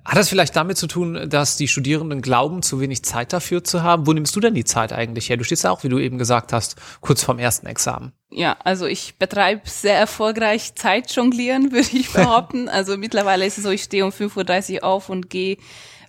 Hat 0.03 0.17
das 0.17 0.29
vielleicht 0.29 0.55
damit 0.55 0.77
zu 0.77 0.87
tun, 0.87 1.29
dass 1.29 1.57
die 1.57 1.67
Studierenden 1.67 2.23
glauben, 2.23 2.63
zu 2.63 2.79
wenig 2.79 3.03
Zeit 3.03 3.33
dafür 3.33 3.63
zu 3.63 3.83
haben? 3.83 4.07
Wo 4.07 4.13
nimmst 4.13 4.35
du 4.35 4.39
denn 4.39 4.55
die 4.55 4.63
Zeit 4.63 4.93
eigentlich 4.93 5.29
her? 5.29 5.37
Du 5.37 5.43
stehst 5.43 5.63
ja 5.63 5.69
auch, 5.69 5.83
wie 5.83 5.89
du 5.89 5.99
eben 5.99 6.17
gesagt 6.17 6.53
hast, 6.53 6.75
kurz 7.01 7.23
vorm 7.23 7.37
ersten 7.37 7.67
Examen. 7.67 8.11
Ja, 8.31 8.57
also 8.63 8.87
ich 8.87 9.17
betreibe 9.19 9.61
sehr 9.65 9.97
erfolgreich 9.97 10.73
Zeitjonglieren, 10.73 11.71
würde 11.71 11.89
ich 11.95 12.11
behaupten. 12.11 12.67
also 12.67 12.97
mittlerweile 12.97 13.45
ist 13.45 13.59
es 13.59 13.63
so, 13.63 13.69
ich 13.69 13.83
stehe 13.83 14.03
um 14.03 14.11
5.30 14.11 14.77
Uhr 14.77 14.83
auf 14.85 15.09
und 15.09 15.29
gehe 15.29 15.57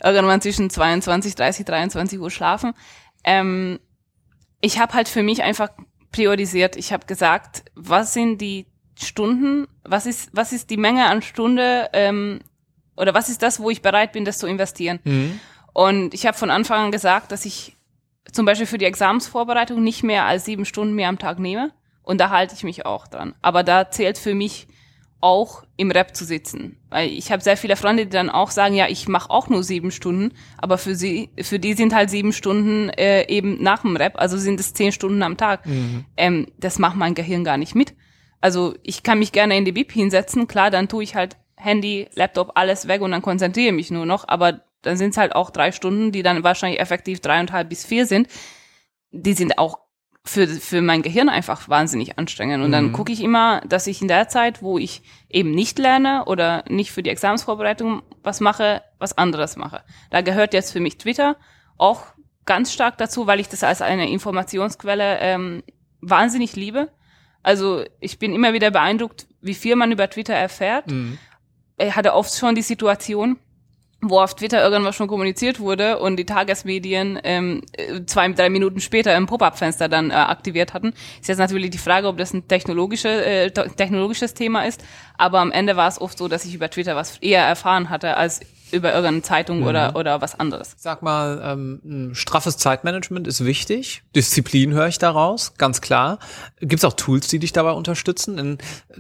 irgendwann 0.03 0.41
zwischen 0.41 0.71
22, 0.71 1.35
30, 1.35 1.67
23 1.67 2.19
Uhr 2.19 2.31
schlafen. 2.31 2.73
Ähm, 3.25 3.79
ich 4.63 4.79
habe 4.79 4.95
halt 4.95 5.09
für 5.09 5.23
mich 5.23 5.43
einfach 5.43 5.69
priorisiert. 6.13 6.77
Ich 6.77 6.93
habe 6.93 7.07
gesagt, 7.07 7.65
was 7.75 8.15
sind 8.15 8.41
die 8.41 8.72
Stunden, 9.07 9.67
was 9.85 10.07
ist, 10.07 10.31
was 10.33 10.53
ist 10.53 10.71
die 10.71 10.77
Menge 10.77 11.07
an 11.07 11.23
Stunde 11.23 11.89
ähm, 11.93 12.41
oder 12.97 13.15
was 13.15 13.29
ist 13.29 13.43
das, 13.43 13.61
wo 13.61 13.71
ich 13.71 13.83
bereit 13.83 14.13
bin, 14.13 14.25
das 14.25 14.39
zu 14.39 14.47
investieren? 14.47 15.01
Und 15.73 16.15
ich 16.15 16.27
habe 16.27 16.37
von 16.37 16.51
Anfang 16.51 16.87
an 16.87 16.93
gesagt, 16.93 17.33
dass 17.33 17.45
ich 17.45 17.77
zum 18.31 18.47
Beispiel 18.47 18.67
für 18.67 18.79
die 18.79 18.85
Examensvorbereitung 18.85 19.83
nicht 19.83 20.03
mehr 20.03 20.25
als 20.25 20.45
sieben 20.45 20.65
Stunden 20.65 20.95
mehr 20.95 21.09
am 21.09 21.19
Tag 21.19 21.39
nehme. 21.39 21.73
Und 22.03 22.21
da 22.21 22.31
halte 22.31 22.55
ich 22.55 22.65
mich 22.65 22.85
auch 22.85 23.07
dran. 23.07 23.35
Aber 23.43 23.63
da 23.63 23.91
zählt 23.91 24.19
für 24.19 24.35
mich 24.35 24.67
auch 25.21 25.63
im 25.77 25.93
Rap 25.93 26.17
zu 26.17 26.25
sitzen. 26.25 26.77
Weil 26.91 27.09
ich 27.09 27.31
habe 27.31 27.43
sehr 27.43 27.57
viele 27.57 27.77
Freunde, 27.77 28.05
die 28.07 28.11
dann 28.11 28.29
auch 28.29 28.51
sagen, 28.51 28.75
ja, 28.75 28.89
ich 28.89 29.07
mache 29.07 29.31
auch 29.31 29.49
nur 29.49 29.63
sieben 29.63 29.93
Stunden, 29.93 30.33
aber 30.59 30.79
für 30.79 30.97
sie, 30.97 31.31
für 31.41 31.61
die 31.61 31.75
sind 31.75 31.95
halt 31.95 32.11
sieben 32.11 32.33
Stunden 32.33 32.89
äh, 32.91 33.29
eben 33.29 33.63
nach 33.63 33.83
dem 33.83 33.97
Rap, 33.97 34.15
also 34.19 34.37
sind 34.37 34.59
es 34.59 34.75
zehn 34.75 34.91
Stunden 34.91 35.23
am 35.23 35.37
Tag. 35.37 35.65
Ähm, 36.17 36.49
das 36.59 36.81
macht 36.81 36.97
mein 36.97 37.15
Gehirn 37.15 37.45
gar 37.45 37.57
nicht 37.57 37.77
mit. 37.77 37.95
Also 38.43 38.75
ich 38.83 39.03
kann 39.03 39.19
mich 39.19 39.33
gerne 39.33 39.57
in 39.57 39.65
die 39.65 39.73
Bib 39.73 39.91
hinsetzen, 39.93 40.47
klar, 40.47 40.71
dann 40.71 40.89
tue 40.89 41.03
ich 41.03 41.15
halt 41.15 41.37
Handy, 41.57 42.09
Laptop, 42.15 42.53
alles 42.57 42.89
weg 42.89 43.01
und 43.01 43.13
dann 43.13 43.23
konzentriere 43.23 43.73
mich 43.73 43.91
nur 43.91 44.05
noch, 44.05 44.29
aber 44.29 44.61
dann 44.83 44.97
sind 44.97 45.11
es 45.11 45.17
halt 45.17 45.35
auch 45.35 45.51
drei 45.51 45.73
Stunden, 45.73 46.13
die 46.13 46.23
dann 46.23 46.43
wahrscheinlich 46.43 46.81
effektiv 46.81 47.21
dreieinhalb 47.21 47.69
bis 47.69 47.87
vier 47.87 48.05
sind. 48.05 48.29
Die 49.13 49.33
sind 49.33 49.59
auch 49.59 49.79
für, 50.25 50.47
für 50.47 50.83
mein 50.83 51.03
Gehirn 51.03 51.29
einfach 51.29 51.69
wahnsinnig 51.69 52.19
anstrengend. 52.19 52.65
Und 52.65 52.73
dann 52.73 52.93
gucke 52.93 53.13
ich 53.13 53.23
immer, 53.23 53.61
dass 53.63 53.87
ich 53.87 54.03
in 54.03 54.09
der 54.09 54.29
Zeit, 54.29 54.63
wo 54.63 54.79
ich 54.79 55.03
eben 55.29 55.51
nicht 55.53 55.79
lerne 55.79 56.25
oder 56.27 56.65
nicht 56.69 56.93
für 56.93 57.03
die 57.03 57.11
Examensvorbereitung 57.11 58.03
was 58.23 58.41
mache, 58.41 58.83
was 58.99 59.19
anderes 59.19 59.57
mache. 59.57 59.83
Da 60.11 60.21
gehört 60.21 60.55
jetzt 60.55 60.73
für 60.73 60.81
mich 60.81 60.99
Twitter 60.99 61.37
auch 61.77 62.05
ganz 62.45 62.73
stark 62.73 62.99
dazu, 62.99 63.27
weil 63.27 63.41
ich 63.41 63.49
das 63.49 63.65
als 63.65 63.83
eine 63.83 64.11
Informationsquelle 64.11 65.19
ähm, 65.21 65.63
wahnsinnig 66.01 66.55
liebe. 66.55 66.89
Also 67.43 67.85
ich 68.01 68.19
bin 68.19 68.35
immer 68.35 68.53
wieder 68.53 68.71
beeindruckt, 68.71 69.27
wie 69.41 69.55
viel 69.55 69.77
man 69.77 69.93
über 69.93 70.09
Twitter 70.09 70.35
erfährt. 70.35 70.85
Ich 71.79 71.97
hatte 71.97 72.15
oft 72.15 72.37
schon 72.37 72.55
die 72.55 72.63
Situation, 72.63 73.39
wo 74.01 74.21
auf 74.21 74.35
Twitter 74.35 74.63
irgendwas 74.63 74.97
schon 74.97 75.07
kommuniziert 75.07 75.61
wurde 75.61 76.01
und 76.01 76.17
die 76.17 76.27
Tagesmedien 76.27 77.21
ähm, 77.23 77.63
zwei, 78.07 78.29
drei 78.33 78.51
Minuten 78.51 78.81
später 78.81 79.17
im 79.17 79.27
Pop-up-Fenster 79.27 79.89
dann 79.89 80.11
äh, 80.11 80.15
aktiviert 80.15 80.75
hatten. 80.75 80.93
Ist 81.21 81.29
jetzt 81.29 81.39
natürlich 81.39 81.71
die 81.71 81.79
Frage, 81.79 82.09
ob 82.09 82.17
das 82.17 82.35
ein 82.35 82.49
technologische, 82.49 83.25
äh, 83.25 83.51
technologisches 83.51 84.35
Thema 84.35 84.65
ist, 84.67 84.85
aber 85.19 85.39
am 85.39 85.53
Ende 85.53 85.77
war 85.77 85.89
es 85.89 86.01
oft 86.01 86.19
so, 86.19 86.27
dass 86.27 86.45
ich 86.45 86.55
über 86.55 86.69
Twitter 86.69 86.97
was 86.97 87.19
eher 87.19 87.45
erfahren 87.45 87.91
hatte, 87.91 88.17
als 88.17 88.41
über 88.73 88.91
irgendeine 88.91 89.23
Zeitung 89.23 89.61
Mhm. 89.61 89.67
oder, 89.67 89.97
oder 89.97 90.21
was 90.21 90.39
anderes. 90.39 90.75
Sag 90.79 91.03
mal, 91.03 91.41
ähm, 91.45 91.81
ein 91.85 92.15
straffes 92.15 92.57
Zeitmanagement 92.57 93.27
ist 93.27 93.45
wichtig. 93.45 94.03
Disziplin 94.15 94.73
höre 94.73 94.89
ich 94.89 94.99
daraus, 94.99 95.55
ganz 95.59 95.81
klar. 95.81 96.19
Gibt 96.61 96.81
es 96.81 96.85
auch 96.85 96.95
Tools, 96.95 97.29
die 97.29 97.39
dich 97.39 97.53
dabei 97.53 97.73
unterstützen? 97.73 98.37
Denn 98.37 98.59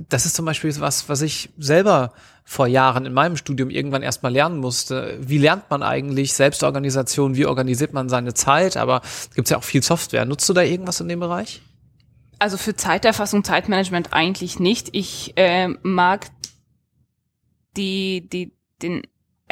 das 0.08 0.26
ist 0.26 0.36
zum 0.36 0.44
Beispiel 0.44 0.74
was, 0.80 1.08
was 1.08 1.22
ich 1.22 1.50
selber 1.58 2.12
vor 2.44 2.66
Jahren 2.66 3.06
in 3.06 3.12
meinem 3.12 3.36
Studium 3.36 3.70
irgendwann 3.70 4.02
erstmal 4.02 4.32
lernen 4.32 4.58
musste. 4.58 5.16
Wie 5.20 5.38
lernt 5.38 5.70
man 5.70 5.82
eigentlich 5.82 6.32
Selbstorganisation? 6.34 7.36
Wie 7.36 7.46
organisiert 7.46 7.92
man 7.92 8.08
seine 8.08 8.34
Zeit? 8.34 8.76
Aber 8.76 9.00
gibt 9.34 9.46
es 9.46 9.50
ja 9.50 9.58
auch 9.58 9.64
viel 9.64 9.82
Software. 9.82 10.24
Nutzt 10.24 10.48
du 10.48 10.52
da 10.52 10.62
irgendwas 10.62 11.00
in 11.00 11.08
dem 11.08 11.20
Bereich? 11.20 11.62
Also 12.40 12.56
für 12.56 12.74
Zeiterfassung, 12.74 13.44
Zeitmanagement 13.44 14.12
eigentlich 14.12 14.58
nicht. 14.58 14.88
Ich 14.92 15.34
äh, 15.36 15.68
mag 15.82 16.26
die, 17.76 18.28
die, 18.28 18.52
den 18.82 19.02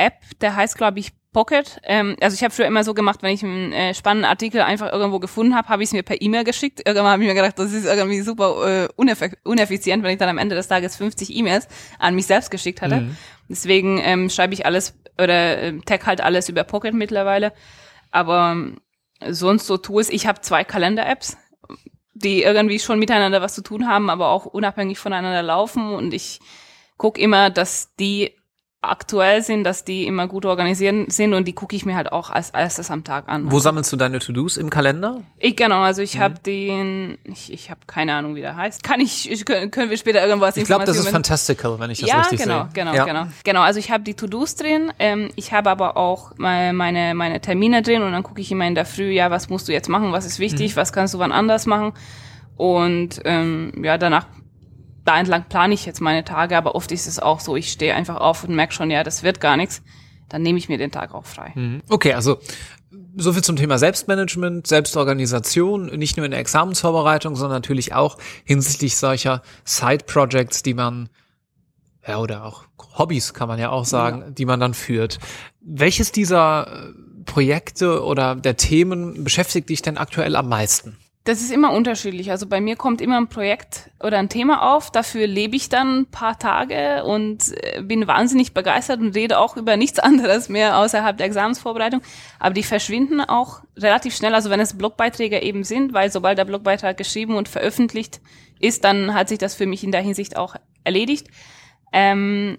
App, 0.01 0.15
der 0.41 0.57
heißt, 0.57 0.77
glaube 0.77 0.99
ich, 0.99 1.13
Pocket. 1.33 1.81
Ähm, 1.85 2.17
also 2.21 2.35
ich 2.35 2.43
habe 2.43 2.53
früher 2.53 2.67
immer 2.67 2.83
so 2.83 2.93
gemacht, 2.93 3.23
wenn 3.23 3.33
ich 3.33 3.45
einen 3.45 3.73
äh, 3.73 3.95
spannenden 3.95 4.29
Artikel 4.29 4.63
einfach 4.63 4.93
irgendwo 4.93 5.21
gefunden 5.21 5.55
habe, 5.55 5.69
habe 5.69 5.83
ich 5.83 5.91
es 5.91 5.93
mir 5.93 6.03
per 6.03 6.21
E-Mail 6.21 6.43
geschickt. 6.43 6.81
Irgendwann 6.85 7.13
habe 7.13 7.23
ich 7.23 7.29
mir 7.29 7.35
gedacht, 7.35 7.59
das 7.59 7.73
ist 7.73 7.85
irgendwie 7.85 8.21
super 8.23 8.85
äh, 8.85 8.89
uneff 8.97 9.23
uneffizient, 9.45 10.03
wenn 10.03 10.11
ich 10.11 10.19
dann 10.19 10.29
am 10.29 10.39
Ende 10.39 10.57
des 10.57 10.67
Tages 10.67 10.97
50 10.97 11.35
E-Mails 11.37 11.69
an 11.99 12.17
mich 12.17 12.27
selbst 12.27 12.51
geschickt 12.51 12.83
hatte. 12.83 13.03
Mhm. 13.03 13.17
Deswegen 13.49 14.01
ähm, 14.03 14.29
schreibe 14.29 14.55
ich 14.55 14.67
alles 14.67 14.99
oder 15.19 15.63
äh, 15.63 15.79
tag 15.81 16.07
halt 16.07 16.21
alles 16.21 16.49
über 16.49 16.65
Pocket 16.65 16.95
mittlerweile. 16.95 17.53
Aber 18.11 18.51
ähm, 18.53 18.81
sonst 19.29 19.67
so 19.67 19.77
Tools, 19.77 20.11
ich 20.11 20.27
habe 20.27 20.41
zwei 20.41 20.65
Kalender-Apps, 20.65 21.37
die 22.15 22.43
irgendwie 22.43 22.81
schon 22.81 22.99
miteinander 22.99 23.41
was 23.41 23.55
zu 23.55 23.63
tun 23.63 23.87
haben, 23.87 24.11
aber 24.11 24.31
auch 24.31 24.47
unabhängig 24.47 24.99
voneinander 24.99 25.43
laufen. 25.43 25.95
Und 25.95 26.13
ich 26.13 26.41
gucke 26.97 27.21
immer, 27.21 27.51
dass 27.51 27.95
die 27.97 28.35
aktuell 28.83 29.43
sind, 29.43 29.65
dass 29.65 29.85
die 29.85 30.07
immer 30.07 30.27
gut 30.27 30.47
organisiert 30.47 31.13
sind 31.13 31.35
und 31.35 31.47
die 31.47 31.53
gucke 31.53 31.77
ich 31.77 31.85
mir 31.85 31.97
halt 31.97 32.13
auch 32.13 32.31
als 32.31 32.49
erstes 32.51 32.91
am 32.91 33.05
Tag 33.05 33.29
an. 33.29 33.51
Wo 33.53 33.59
sammelst 33.59 33.93
du 33.93 33.97
deine 33.97 34.21
To-Dos? 34.21 34.57
Im 34.57 34.71
Kalender? 34.71 35.21
Ich 35.39 35.55
genau, 35.55 35.81
also 35.83 36.01
ich 36.01 36.15
Mhm. 36.17 36.21
habe 36.21 36.35
den, 36.47 37.19
ich, 37.25 37.53
ich 37.53 37.71
habe 37.71 37.81
keine 37.87 38.15
Ahnung, 38.15 38.37
wie 38.37 38.41
der 38.41 38.57
heißt. 38.57 38.83
Kann 38.83 39.01
ich, 39.01 39.31
ich 39.31 39.45
können, 39.45 39.71
wir 39.91 39.97
später 39.99 40.27
irgendwas 40.27 40.57
Ich 40.57 40.65
glaube, 40.65 40.87
das 40.87 40.97
ist 40.97 41.09
fantastical, 41.11 41.79
wenn 41.79 41.91
ich 41.91 42.01
das 42.01 42.09
ja, 42.09 42.21
richtig 42.21 42.41
genau, 42.41 42.63
sehe. 42.65 42.71
genau, 42.73 42.95
ja. 42.95 43.05
genau, 43.05 43.27
genau. 43.45 43.61
Also 43.61 43.79
ich 43.79 43.91
habe 43.91 44.03
die 44.03 44.15
To-Dos 44.15 44.55
drin, 44.57 44.91
ähm, 44.99 45.31
ich 45.37 45.53
habe 45.53 45.69
aber 45.69 45.99
auch 45.99 46.33
meine, 46.39 46.73
meine 46.73 47.15
meine 47.15 47.41
Termine 47.43 47.83
drin 47.83 48.03
und 48.03 48.13
dann 48.13 48.23
gucke 48.23 48.41
ich 48.41 48.51
immer 48.51 48.67
in 48.67 48.75
der 48.75 48.87
Früh, 48.87 49.11
ja, 49.11 49.31
was 49.31 49.51
musst 49.51 49.69
du 49.69 49.73
jetzt 49.73 49.91
machen, 49.91 50.13
was 50.13 50.25
ist 50.25 50.39
Mhm. 50.39 50.45
wichtig, 50.45 50.77
was 50.77 50.93
kannst 50.95 51.13
du 51.13 51.19
wann 51.19 51.33
anders 51.33 51.67
machen 51.67 51.93
und 52.57 53.21
ähm, 53.27 53.73
ja, 53.85 53.99
danach 53.99 54.27
da 55.11 55.19
entlang 55.19 55.45
plane 55.49 55.75
ich 55.75 55.87
jetzt 55.87 56.01
meine 56.01 56.25
Tage, 56.25 56.57
aber 56.57 56.77
oft 56.77 56.93
ist 56.93 57.09
es 57.09 57.19
auch 57.19 57.41
so, 57.41 57.57
ich 57.57 57.73
stehe 57.73 57.97
einfach 57.97 58.17
auf 58.17 58.45
und 58.45 58.55
merke 58.55 58.73
schon, 58.73 58.93
ja, 58.93 59.03
das 59.03 59.25
wird 59.25 59.41
gar 59.41 59.57
nichts, 59.57 59.83
dann 60.29 60.43
nehme 60.43 60.57
ich 60.57 60.69
mir 60.69 60.79
den 60.79 60.93
Tag 60.93 61.13
auch 61.13 61.27
frei. 61.27 61.51
Mhm. 61.57 61.83
Okay, 61.89 62.13
also 62.13 62.39
so 63.17 63.33
viel 63.33 63.43
zum 63.43 63.57
Thema 63.57 63.77
Selbstmanagement, 63.77 64.69
Selbstorganisation, 64.69 65.87
nicht 65.99 66.17
nur 66.17 66.27
in 66.27 66.31
der 66.31 66.39
Examensvorbereitung, 66.39 67.35
sondern 67.35 67.57
natürlich 67.57 67.93
auch 67.93 68.19
hinsichtlich 68.45 68.97
solcher 68.97 69.43
Side-Projects, 69.65 70.63
die 70.63 70.75
man, 70.75 71.09
ja, 72.07 72.19
oder 72.19 72.45
auch 72.45 72.67
Hobbys 72.97 73.35
kann 73.35 73.49
man 73.49 73.59
ja 73.59 73.71
auch 73.71 73.85
sagen, 73.85 74.33
die 74.37 74.45
man 74.45 74.61
dann 74.61 74.75
führt. 74.75 75.19
Welches 75.61 76.13
dieser 76.13 76.69
äh, 76.69 77.25
Projekte 77.25 78.05
oder 78.05 78.37
der 78.37 78.57
Themen 78.57 79.25
beschäftigt 79.25 79.69
dich 79.71 79.83
denn 79.83 79.99
aktuell 79.99 80.37
am 80.37 80.49
meisten? 80.49 80.99
Das 81.25 81.43
ist 81.43 81.53
immer 81.53 81.73
unterschiedlich. 81.73 82.31
Also 82.31 82.47
bei 82.47 82.63
mir 82.63 82.77
kommt 82.77 83.03
immer 83.03 83.19
ein 83.19 83.29
Projekt 83.29 83.91
oder 84.03 84.19
ein 84.19 84.31
Thema 84.31 84.75
auf. 84.75 84.91
Dafür 84.91 85.27
lebe 85.27 85.55
ich 85.55 85.69
dann 85.69 86.01
ein 86.01 86.07
paar 86.07 86.39
Tage 86.39 87.05
und 87.05 87.53
äh, 87.63 87.83
bin 87.83 88.07
wahnsinnig 88.07 88.55
begeistert 88.55 89.01
und 89.01 89.15
rede 89.15 89.39
auch 89.39 89.59
über 89.59 89.77
nichts 89.77 89.99
anderes 90.01 90.49
mehr 90.49 90.79
außerhalb 90.79 91.19
der 91.19 91.27
Examensvorbereitung. 91.27 92.01
Aber 92.39 92.55
die 92.55 92.63
verschwinden 92.63 93.21
auch 93.21 93.63
relativ 93.77 94.17
schnell. 94.17 94.35
Also 94.35 94.49
wenn 94.49 94.61
es 94.61 94.79
Blogbeiträge 94.79 95.43
eben 95.43 95.63
sind, 95.63 95.93
weil 95.93 96.11
sobald 96.11 96.39
der 96.39 96.47
Blogbeitrag 96.47 96.97
geschrieben 96.97 97.37
und 97.37 97.49
veröffentlicht 97.49 98.21
ist, 98.59 98.85
dann 98.85 99.13
hat 99.13 99.29
sich 99.29 99.39
das 99.39 99.55
für 99.55 99.67
mich 99.67 99.85
in 99.85 99.93
der 99.93 100.01
Hinsicht 100.01 100.39
auch 100.39 100.57
erledigt. 100.85 101.29
Ähm, 101.93 102.57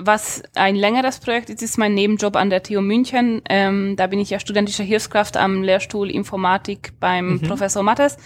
was 0.00 0.42
ein 0.54 0.76
längeres 0.76 1.18
Projekt 1.18 1.50
ist, 1.50 1.62
ist 1.62 1.78
mein 1.78 1.94
Nebenjob 1.94 2.36
an 2.36 2.50
der 2.50 2.62
TU 2.62 2.80
München. 2.80 3.42
Ähm, 3.48 3.96
da 3.96 4.06
bin 4.06 4.18
ich 4.18 4.30
ja 4.30 4.40
studentische 4.40 4.82
Hilfskraft 4.82 5.36
am 5.36 5.62
Lehrstuhl 5.62 6.10
Informatik 6.10 6.92
beim 7.00 7.40
Professor 7.40 7.82
Mattes. 7.82 8.16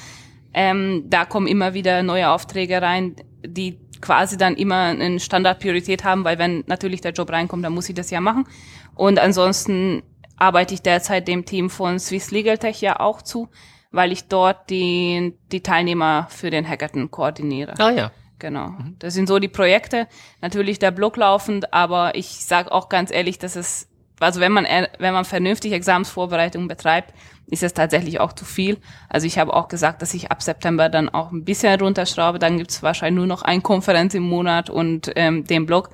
Ähm, 0.52 1.04
da 1.08 1.24
kommen 1.24 1.46
immer 1.46 1.74
wieder 1.74 2.02
neue 2.02 2.30
Aufträge 2.30 2.80
rein, 2.80 3.16
die 3.44 3.80
quasi 4.00 4.36
dann 4.36 4.54
immer 4.54 4.84
eine 4.84 5.18
Standardpriorität 5.18 6.04
haben, 6.04 6.24
weil 6.24 6.38
wenn 6.38 6.62
natürlich 6.66 7.00
der 7.00 7.12
Job 7.12 7.30
reinkommt, 7.30 7.64
dann 7.64 7.72
muss 7.72 7.88
ich 7.88 7.94
das 7.94 8.10
ja 8.10 8.20
machen. 8.20 8.46
Und 8.94 9.18
ansonsten 9.18 10.02
arbeite 10.36 10.74
ich 10.74 10.82
derzeit 10.82 11.26
dem 11.26 11.44
Team 11.44 11.70
von 11.70 11.98
Swiss 11.98 12.30
Legal 12.30 12.58
Tech 12.58 12.80
ja 12.80 13.00
auch 13.00 13.22
zu, 13.22 13.48
weil 13.90 14.12
ich 14.12 14.28
dort 14.28 14.70
die, 14.70 15.34
die 15.50 15.62
Teilnehmer 15.62 16.26
für 16.30 16.50
den 16.50 16.68
Hackathon 16.68 17.10
koordiniere. 17.10 17.74
Ah 17.78 17.90
ja. 17.90 18.10
Genau. 18.38 18.74
Das 18.98 19.14
sind 19.14 19.28
so 19.28 19.38
die 19.38 19.48
Projekte. 19.48 20.06
Natürlich 20.42 20.78
der 20.78 20.90
Blog 20.90 21.16
laufend, 21.16 21.72
aber 21.72 22.14
ich 22.14 22.44
sage 22.44 22.72
auch 22.72 22.88
ganz 22.88 23.10
ehrlich, 23.10 23.38
dass 23.38 23.56
es, 23.56 23.88
also 24.20 24.40
wenn 24.40 24.52
man 24.52 24.64
ehr- 24.64 24.90
wenn 24.98 25.14
man 25.14 25.24
vernünftig 25.24 25.72
Examensvorbereitung 25.72 26.68
betreibt, 26.68 27.14
ist 27.46 27.62
es 27.62 27.74
tatsächlich 27.74 28.20
auch 28.20 28.32
zu 28.32 28.44
viel. 28.44 28.78
Also 29.08 29.26
ich 29.26 29.38
habe 29.38 29.52
auch 29.54 29.68
gesagt, 29.68 30.02
dass 30.02 30.14
ich 30.14 30.30
ab 30.30 30.42
September 30.42 30.88
dann 30.88 31.08
auch 31.08 31.30
ein 31.30 31.44
bisschen 31.44 31.78
runterschraube. 31.80 32.38
Dann 32.38 32.58
gibt's 32.58 32.82
wahrscheinlich 32.82 33.16
nur 33.18 33.26
noch 33.26 33.42
eine 33.42 33.60
Konferenz 33.60 34.14
im 34.14 34.22
Monat 34.24 34.70
und 34.70 35.12
ähm, 35.16 35.44
den 35.44 35.66
Blog 35.66 35.90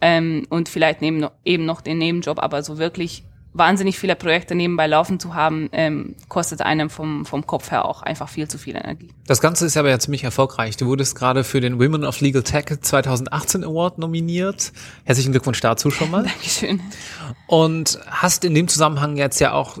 ähm, 0.00 0.46
und 0.50 0.68
vielleicht 0.68 1.00
neben 1.00 1.26
eben 1.44 1.64
noch 1.64 1.80
den 1.80 1.98
Nebenjob. 1.98 2.38
Aber 2.42 2.62
so 2.62 2.78
wirklich 2.78 3.24
wahnsinnig 3.56 3.98
viele 3.98 4.16
Projekte 4.16 4.54
nebenbei 4.54 4.86
laufen 4.86 5.18
zu 5.18 5.34
haben, 5.34 5.68
ähm, 5.72 6.14
kostet 6.28 6.62
einem 6.62 6.90
vom, 6.90 7.24
vom 7.24 7.46
Kopf 7.46 7.70
her 7.70 7.84
auch 7.84 8.02
einfach 8.02 8.28
viel 8.28 8.48
zu 8.48 8.58
viel 8.58 8.76
Energie. 8.76 9.08
Das 9.26 9.40
Ganze 9.40 9.66
ist 9.66 9.76
aber 9.76 9.90
ja 9.90 9.98
ziemlich 9.98 10.24
erfolgreich. 10.24 10.76
Du 10.76 10.86
wurdest 10.86 11.14
gerade 11.16 11.44
für 11.44 11.60
den 11.60 11.80
Women 11.80 12.04
of 12.04 12.20
Legal 12.20 12.42
Tech 12.42 12.66
2018 12.80 13.64
Award 13.64 13.98
nominiert. 13.98 14.72
Herzlichen 15.04 15.32
Glückwunsch 15.32 15.60
dazu 15.60 15.90
schon 15.90 16.10
mal. 16.10 16.22
Dankeschön. 16.24 16.80
Und 17.46 17.98
hast 18.06 18.44
in 18.44 18.54
dem 18.54 18.68
Zusammenhang 18.68 19.16
jetzt 19.16 19.40
ja 19.40 19.52
auch 19.52 19.78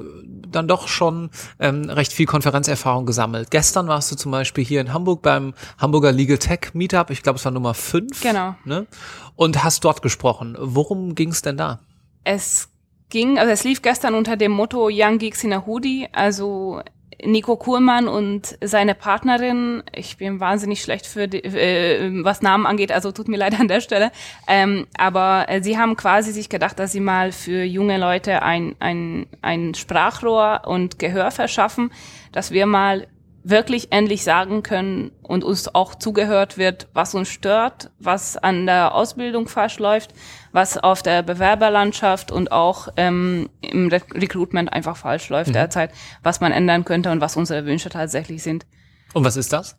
dann 0.50 0.68
doch 0.68 0.88
schon 0.88 1.30
ähm, 1.58 1.90
recht 1.90 2.12
viel 2.12 2.26
Konferenzerfahrung 2.26 3.06
gesammelt. 3.06 3.50
Gestern 3.50 3.88
warst 3.88 4.10
du 4.10 4.16
zum 4.16 4.32
Beispiel 4.32 4.64
hier 4.64 4.80
in 4.80 4.92
Hamburg 4.92 5.22
beim 5.22 5.54
Hamburger 5.78 6.12
Legal 6.12 6.38
Tech 6.38 6.72
Meetup. 6.72 7.10
Ich 7.10 7.22
glaube, 7.22 7.38
es 7.38 7.44
war 7.44 7.52
Nummer 7.52 7.74
5. 7.74 8.22
Genau. 8.22 8.54
Ne? 8.64 8.86
Und 9.34 9.62
hast 9.62 9.84
dort 9.84 10.02
gesprochen. 10.02 10.56
Worum 10.58 11.14
ging 11.14 11.30
es 11.30 11.42
denn 11.42 11.56
da? 11.56 11.80
Es 12.24 12.68
ging, 13.08 13.38
also 13.38 13.52
es 13.52 13.64
lief 13.64 13.82
gestern 13.82 14.14
unter 14.14 14.36
dem 14.36 14.52
Motto 14.52 14.88
Young 14.90 15.18
Geeks 15.18 15.44
in 15.44 15.52
a 15.52 15.64
Hoodie, 15.66 16.08
also 16.12 16.82
Nico 17.24 17.56
Kuhlmann 17.56 18.08
und 18.08 18.58
seine 18.62 18.94
Partnerin, 18.94 19.82
ich 19.94 20.18
bin 20.18 20.38
wahnsinnig 20.38 20.82
schlecht 20.82 21.06
für 21.06 21.28
die, 21.28 21.42
äh, 21.42 22.24
was 22.24 22.42
Namen 22.42 22.66
angeht, 22.66 22.92
also 22.92 23.12
tut 23.12 23.28
mir 23.28 23.36
leid 23.38 23.58
an 23.58 23.68
der 23.68 23.80
Stelle, 23.80 24.12
ähm, 24.48 24.86
aber 24.98 25.46
äh, 25.48 25.62
sie 25.62 25.78
haben 25.78 25.96
quasi 25.96 26.32
sich 26.32 26.48
gedacht, 26.48 26.78
dass 26.78 26.92
sie 26.92 27.00
mal 27.00 27.32
für 27.32 27.64
junge 27.64 27.98
Leute 27.98 28.42
ein, 28.42 28.76
ein, 28.80 29.26
ein 29.40 29.74
Sprachrohr 29.74 30.62
und 30.66 30.98
Gehör 30.98 31.30
verschaffen, 31.30 31.90
dass 32.32 32.50
wir 32.50 32.66
mal 32.66 33.06
wirklich 33.48 33.92
endlich 33.92 34.24
sagen 34.24 34.64
können 34.64 35.12
und 35.22 35.44
uns 35.44 35.72
auch 35.72 35.94
zugehört 35.94 36.58
wird, 36.58 36.88
was 36.94 37.14
uns 37.14 37.28
stört, 37.28 37.90
was 38.00 38.36
an 38.36 38.66
der 38.66 38.92
Ausbildung 38.92 39.46
falsch 39.46 39.78
läuft, 39.78 40.14
was 40.50 40.78
auf 40.78 41.02
der 41.02 41.22
Bewerberlandschaft 41.22 42.32
und 42.32 42.50
auch 42.50 42.88
ähm, 42.96 43.48
im 43.60 43.88
Re 43.88 44.02
Recruitment 44.12 44.72
einfach 44.72 44.96
falsch 44.96 45.28
läuft 45.28 45.54
derzeit, 45.54 45.92
was 46.24 46.40
man 46.40 46.50
ändern 46.50 46.84
könnte 46.84 47.12
und 47.12 47.20
was 47.20 47.36
unsere 47.36 47.66
Wünsche 47.66 47.88
tatsächlich 47.88 48.42
sind. 48.42 48.66
Und 49.14 49.24
was 49.24 49.36
ist 49.36 49.52
das? 49.52 49.76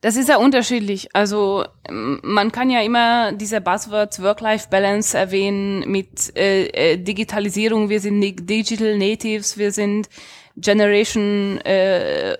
Das 0.00 0.16
ist 0.16 0.28
ja 0.28 0.38
unterschiedlich. 0.38 1.14
Also 1.14 1.64
ähm, 1.88 2.18
man 2.24 2.50
kann 2.50 2.68
ja 2.68 2.80
immer 2.80 3.30
diese 3.30 3.60
Buzzwords 3.60 4.20
Work-Life-Balance 4.20 5.16
erwähnen 5.16 5.88
mit 5.88 6.36
äh, 6.36 6.64
äh, 6.66 6.96
Digitalisierung. 6.96 7.88
Wir 7.88 8.00
sind 8.00 8.20
Digital 8.20 8.98
Natives, 8.98 9.56
wir 9.56 9.70
sind 9.70 10.08
Generation, 10.56 11.58
äh, 11.62 12.36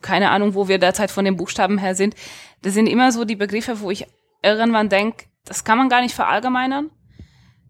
keine 0.00 0.30
Ahnung, 0.30 0.54
wo 0.54 0.68
wir 0.68 0.78
derzeit 0.78 1.10
von 1.10 1.24
den 1.24 1.36
Buchstaben 1.36 1.78
her 1.78 1.94
sind. 1.94 2.14
Das 2.62 2.74
sind 2.74 2.86
immer 2.86 3.12
so 3.12 3.24
die 3.24 3.36
Begriffe, 3.36 3.80
wo 3.80 3.90
ich 3.90 4.06
irgendwann 4.42 4.88
denke, 4.88 5.26
das 5.44 5.64
kann 5.64 5.78
man 5.78 5.88
gar 5.88 6.02
nicht 6.02 6.14
verallgemeinern. 6.14 6.90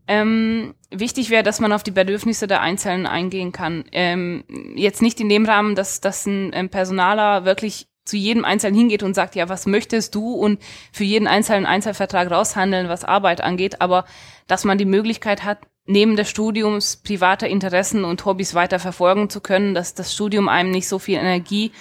Ähm, 0.08 0.74
wichtig 0.90 1.30
wäre, 1.30 1.42
dass 1.42 1.60
man 1.60 1.72
auf 1.72 1.82
die 1.82 1.90
Bedürfnisse 1.90 2.46
der 2.46 2.60
Einzelnen 2.60 3.06
eingehen 3.06 3.52
kann. 3.52 3.84
Ähm, 3.92 4.44
jetzt 4.74 5.00
nicht 5.00 5.20
in 5.20 5.28
dem 5.28 5.46
Rahmen, 5.46 5.74
dass, 5.74 6.00
dass 6.00 6.26
ein 6.26 6.50
ähm, 6.54 6.68
Personaler 6.70 7.44
wirklich 7.44 7.86
zu 8.04 8.16
jedem 8.16 8.44
Einzelnen 8.44 8.76
hingeht 8.76 9.04
und 9.04 9.14
sagt, 9.14 9.36
ja, 9.36 9.48
was 9.48 9.66
möchtest 9.66 10.14
du 10.14 10.32
und 10.32 10.60
für 10.92 11.04
jeden 11.04 11.28
einzelnen 11.28 11.66
Einzelvertrag 11.66 12.30
raushandeln, 12.30 12.88
was 12.88 13.04
Arbeit 13.04 13.40
angeht, 13.40 13.80
aber 13.80 14.04
dass 14.48 14.64
man 14.64 14.76
die 14.76 14.84
Möglichkeit 14.84 15.44
hat, 15.44 15.58
neben 15.86 16.16
des 16.16 16.30
Studiums 16.30 16.96
private 16.96 17.46
Interessen 17.46 18.04
und 18.04 18.24
Hobbys 18.24 18.54
weiter 18.54 18.78
verfolgen 18.78 19.30
zu 19.30 19.40
können, 19.40 19.74
dass 19.74 19.94
das 19.94 20.14
Studium 20.14 20.48
einem 20.48 20.70
nicht 20.70 20.88
so 20.88 20.98
viel 20.98 21.18
Energie 21.18 21.72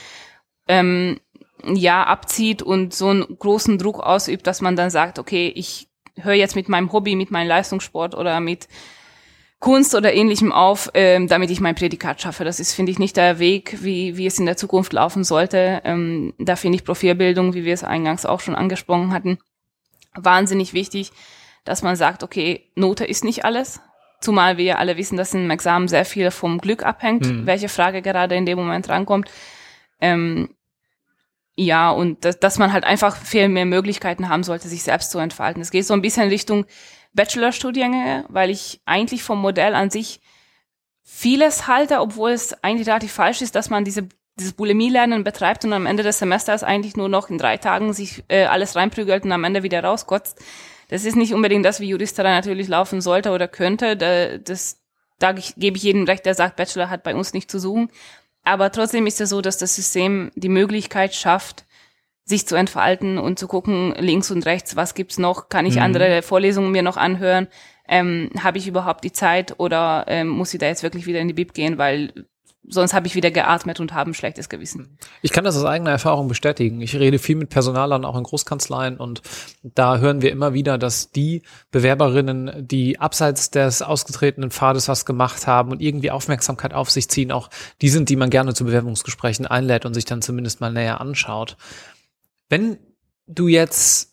ähm, 0.67 1.19
ja 1.63 2.03
abzieht 2.03 2.61
und 2.61 2.93
so 2.93 3.09
einen 3.09 3.37
großen 3.37 3.77
Druck 3.77 3.99
ausübt, 3.99 4.47
dass 4.47 4.61
man 4.61 4.75
dann 4.75 4.89
sagt, 4.89 5.19
okay, 5.19 5.51
ich 5.55 5.87
höre 6.17 6.33
jetzt 6.33 6.55
mit 6.55 6.69
meinem 6.69 6.91
Hobby, 6.91 7.15
mit 7.15 7.31
meinem 7.31 7.47
Leistungssport 7.47 8.15
oder 8.15 8.39
mit 8.39 8.67
Kunst 9.59 9.93
oder 9.93 10.11
ähnlichem 10.11 10.51
auf, 10.51 10.89
ähm, 10.95 11.27
damit 11.27 11.51
ich 11.51 11.61
mein 11.61 11.75
Prädikat 11.75 12.19
schaffe. 12.19 12.43
Das 12.43 12.59
ist, 12.59 12.73
finde 12.73 12.91
ich, 12.91 12.97
nicht 12.97 13.15
der 13.15 13.37
Weg, 13.37 13.83
wie, 13.83 14.17
wie 14.17 14.25
es 14.25 14.39
in 14.39 14.47
der 14.47 14.57
Zukunft 14.57 14.91
laufen 14.91 15.23
sollte. 15.23 15.81
Ähm, 15.85 16.33
da 16.39 16.55
finde 16.55 16.77
ich 16.77 16.83
Profilbildung, 16.83 17.53
wie 17.53 17.63
wir 17.63 17.75
es 17.75 17.83
eingangs 17.83 18.25
auch 18.25 18.39
schon 18.39 18.55
angesprochen 18.55 19.13
hatten, 19.13 19.37
wahnsinnig 20.15 20.73
wichtig, 20.73 21.11
dass 21.63 21.83
man 21.83 21.95
sagt, 21.95 22.23
okay, 22.23 22.71
Note 22.75 23.05
ist 23.05 23.23
nicht 23.23 23.45
alles. 23.45 23.81
Zumal 24.21 24.57
wir 24.57 24.79
alle 24.79 24.97
wissen, 24.97 25.17
dass 25.17 25.33
im 25.33 25.49
Examen 25.49 25.87
sehr 25.87 26.05
viel 26.05 26.31
vom 26.31 26.59
Glück 26.59 26.83
abhängt, 26.83 27.25
mhm. 27.25 27.45
welche 27.45 27.69
Frage 27.69 28.01
gerade 28.01 28.35
in 28.35 28.45
dem 28.45 28.57
Moment 28.57 28.87
rankommt. 28.87 29.29
Ähm, 29.99 30.49
ja, 31.55 31.91
und 31.91 32.23
dass, 32.23 32.39
dass 32.39 32.57
man 32.57 32.71
halt 32.71 32.83
einfach 32.83 33.17
viel 33.17 33.49
mehr 33.49 33.65
Möglichkeiten 33.65 34.29
haben 34.29 34.43
sollte, 34.43 34.67
sich 34.67 34.83
selbst 34.83 35.11
zu 35.11 35.19
entfalten. 35.19 35.61
Es 35.61 35.71
geht 35.71 35.85
so 35.85 35.93
ein 35.93 36.01
bisschen 36.01 36.29
Richtung 36.29 36.65
Bachelorstudiengänge, 37.13 38.25
weil 38.29 38.49
ich 38.49 38.79
eigentlich 38.85 39.23
vom 39.23 39.41
Modell 39.41 39.75
an 39.75 39.89
sich 39.89 40.21
vieles 41.03 41.67
halte, 41.67 41.99
obwohl 41.99 42.31
es 42.31 42.63
eigentlich 42.63 42.87
relativ 42.87 43.11
falsch 43.11 43.41
ist, 43.41 43.55
dass 43.55 43.69
man 43.69 43.83
diese 43.83 44.07
dieses 44.39 44.53
Bulimie-Lernen 44.53 45.23
betreibt 45.23 45.65
und 45.65 45.73
am 45.73 45.85
Ende 45.85 46.03
des 46.03 46.19
Semesters 46.19 46.63
eigentlich 46.63 46.95
nur 46.95 47.09
noch 47.09 47.29
in 47.29 47.37
drei 47.37 47.57
Tagen 47.57 47.93
sich 47.93 48.23
äh, 48.27 48.45
alles 48.45 48.75
reinprügelt 48.75 49.25
und 49.25 49.31
am 49.31 49.43
Ende 49.43 49.61
wieder 49.61 49.83
rauskotzt. 49.83 50.39
Das 50.91 51.05
ist 51.05 51.15
nicht 51.15 51.33
unbedingt 51.33 51.65
das, 51.65 51.79
wie 51.79 51.87
Juristerei 51.87 52.31
natürlich 52.31 52.67
laufen 52.67 52.99
sollte 52.99 53.31
oder 53.31 53.47
könnte. 53.47 53.95
Da, 53.95 54.37
das, 54.37 54.83
da 55.19 55.31
gebe 55.31 55.77
ich 55.77 55.83
jedem 55.83 56.03
recht, 56.03 56.25
der 56.25 56.35
sagt, 56.35 56.57
Bachelor 56.57 56.89
hat 56.89 57.03
bei 57.03 57.15
uns 57.15 57.33
nicht 57.33 57.49
zu 57.49 57.59
suchen. 57.59 57.89
Aber 58.43 58.73
trotzdem 58.73 59.07
ist 59.07 59.21
es 59.21 59.29
so, 59.29 59.39
dass 59.39 59.57
das 59.57 59.73
System 59.73 60.31
die 60.35 60.49
Möglichkeit 60.49 61.15
schafft, 61.15 61.65
sich 62.25 62.45
zu 62.45 62.55
entfalten 62.55 63.17
und 63.17 63.39
zu 63.39 63.47
gucken, 63.47 63.95
links 63.99 64.31
und 64.31 64.45
rechts, 64.45 64.75
was 64.75 64.93
gibt's 64.93 65.17
noch? 65.17 65.47
Kann 65.47 65.65
ich 65.65 65.75
mhm. 65.75 65.83
andere 65.83 66.21
Vorlesungen 66.23 66.71
mir 66.71 66.83
noch 66.83 66.97
anhören? 66.97 67.47
Ähm, 67.87 68.29
Habe 68.43 68.57
ich 68.57 68.67
überhaupt 68.67 69.05
die 69.05 69.13
Zeit 69.13 69.59
oder 69.59 70.03
ähm, 70.07 70.27
muss 70.27 70.53
ich 70.53 70.59
da 70.59 70.67
jetzt 70.67 70.83
wirklich 70.83 71.05
wieder 71.05 71.21
in 71.21 71.29
die 71.29 71.33
Bib 71.33 71.53
gehen, 71.53 71.77
weil 71.77 72.25
sonst 72.67 72.93
habe 72.93 73.07
ich 73.07 73.15
wieder 73.15 73.31
geatmet 73.31 73.79
und 73.79 73.93
habe 73.93 74.11
ein 74.11 74.13
schlechtes 74.13 74.49
Gewissen. 74.49 74.97
Ich 75.21 75.31
kann 75.31 75.43
das 75.43 75.57
aus 75.57 75.65
eigener 75.65 75.91
Erfahrung 75.91 76.27
bestätigen. 76.27 76.81
Ich 76.81 76.95
rede 76.95 77.19
viel 77.19 77.35
mit 77.35 77.49
Personalern, 77.49 78.05
auch 78.05 78.15
in 78.15 78.23
Großkanzleien 78.23 78.97
und 78.97 79.21
da 79.63 79.97
hören 79.97 80.21
wir 80.21 80.31
immer 80.31 80.53
wieder, 80.53 80.77
dass 80.77 81.11
die 81.11 81.41
Bewerberinnen, 81.71 82.67
die 82.67 82.99
abseits 82.99 83.51
des 83.51 83.81
ausgetretenen 83.81 84.51
Pfades 84.51 84.87
was 84.87 85.05
gemacht 85.05 85.47
haben 85.47 85.71
und 85.71 85.81
irgendwie 85.81 86.11
Aufmerksamkeit 86.11 86.73
auf 86.73 86.89
sich 86.91 87.09
ziehen, 87.09 87.31
auch 87.31 87.49
die 87.81 87.89
sind, 87.89 88.09
die 88.09 88.15
man 88.15 88.29
gerne 88.29 88.53
zu 88.53 88.65
Bewerbungsgesprächen 88.65 89.47
einlädt 89.47 89.85
und 89.85 89.93
sich 89.93 90.05
dann 90.05 90.21
zumindest 90.21 90.61
mal 90.61 90.71
näher 90.71 91.01
anschaut. 91.01 91.57
Wenn 92.49 92.77
du 93.27 93.47
jetzt 93.47 94.10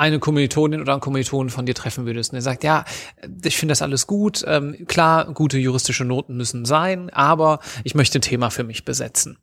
eine 0.00 0.18
Kommilitonin 0.18 0.80
oder 0.80 0.92
einen 0.92 1.02
Kommilitonen 1.02 1.50
von 1.50 1.66
dir 1.66 1.74
treffen 1.74 2.06
würdest 2.06 2.32
und 2.32 2.36
der 2.36 2.42
sagt, 2.42 2.64
ja, 2.64 2.86
ich 3.44 3.58
finde 3.58 3.72
das 3.72 3.82
alles 3.82 4.06
gut, 4.06 4.42
ähm, 4.46 4.86
klar, 4.88 5.30
gute 5.34 5.58
juristische 5.58 6.06
Noten 6.06 6.38
müssen 6.38 6.64
sein, 6.64 7.10
aber 7.10 7.60
ich 7.84 7.94
möchte 7.94 8.18
ein 8.18 8.22
Thema 8.22 8.48
für 8.48 8.64
mich 8.64 8.86
besetzen. 8.86 9.36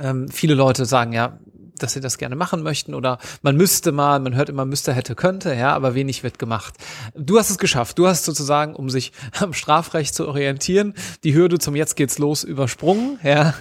Ähm, 0.00 0.28
viele 0.30 0.54
Leute 0.54 0.86
sagen 0.86 1.12
ja, 1.12 1.38
dass 1.76 1.92
sie 1.92 2.00
das 2.00 2.16
gerne 2.16 2.34
machen 2.34 2.62
möchten 2.62 2.94
oder 2.94 3.18
man 3.42 3.56
müsste 3.56 3.92
mal, 3.92 4.20
man 4.20 4.34
hört 4.34 4.48
immer 4.48 4.64
müsste, 4.64 4.94
hätte, 4.94 5.14
könnte, 5.14 5.54
ja, 5.54 5.74
aber 5.74 5.94
wenig 5.94 6.22
wird 6.22 6.38
gemacht. 6.38 6.74
Du 7.14 7.38
hast 7.38 7.50
es 7.50 7.58
geschafft. 7.58 7.98
Du 7.98 8.06
hast 8.06 8.24
sozusagen, 8.24 8.74
um 8.74 8.88
sich 8.88 9.12
am 9.38 9.52
Strafrecht 9.52 10.14
zu 10.14 10.26
orientieren, 10.26 10.94
die 11.24 11.34
Hürde 11.34 11.58
zum 11.58 11.76
Jetzt 11.76 11.96
geht's 11.96 12.18
los 12.18 12.42
übersprungen, 12.42 13.18
ja, 13.22 13.52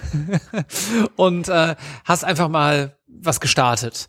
und 1.17 1.49
äh, 1.49 1.75
hast 2.05 2.23
einfach 2.23 2.47
mal 2.47 2.95
was 3.07 3.39
gestartet. 3.39 4.07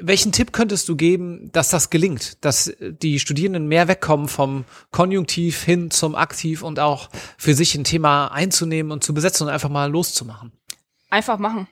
Welchen 0.00 0.32
Tipp 0.32 0.52
könntest 0.52 0.88
du 0.88 0.96
geben, 0.96 1.50
dass 1.52 1.68
das 1.68 1.90
gelingt, 1.90 2.44
dass 2.44 2.72
die 2.80 3.18
Studierenden 3.18 3.66
mehr 3.66 3.88
wegkommen 3.88 4.28
vom 4.28 4.64
Konjunktiv 4.90 5.62
hin 5.62 5.90
zum 5.90 6.14
Aktiv 6.14 6.62
und 6.62 6.80
auch 6.80 7.10
für 7.36 7.54
sich 7.54 7.74
ein 7.74 7.84
Thema 7.84 8.28
einzunehmen 8.28 8.92
und 8.92 9.04
zu 9.04 9.14
besetzen 9.14 9.44
und 9.46 9.52
einfach 9.52 9.68
mal 9.68 9.90
loszumachen? 9.90 10.52
Einfach 11.10 11.38
machen. 11.38 11.68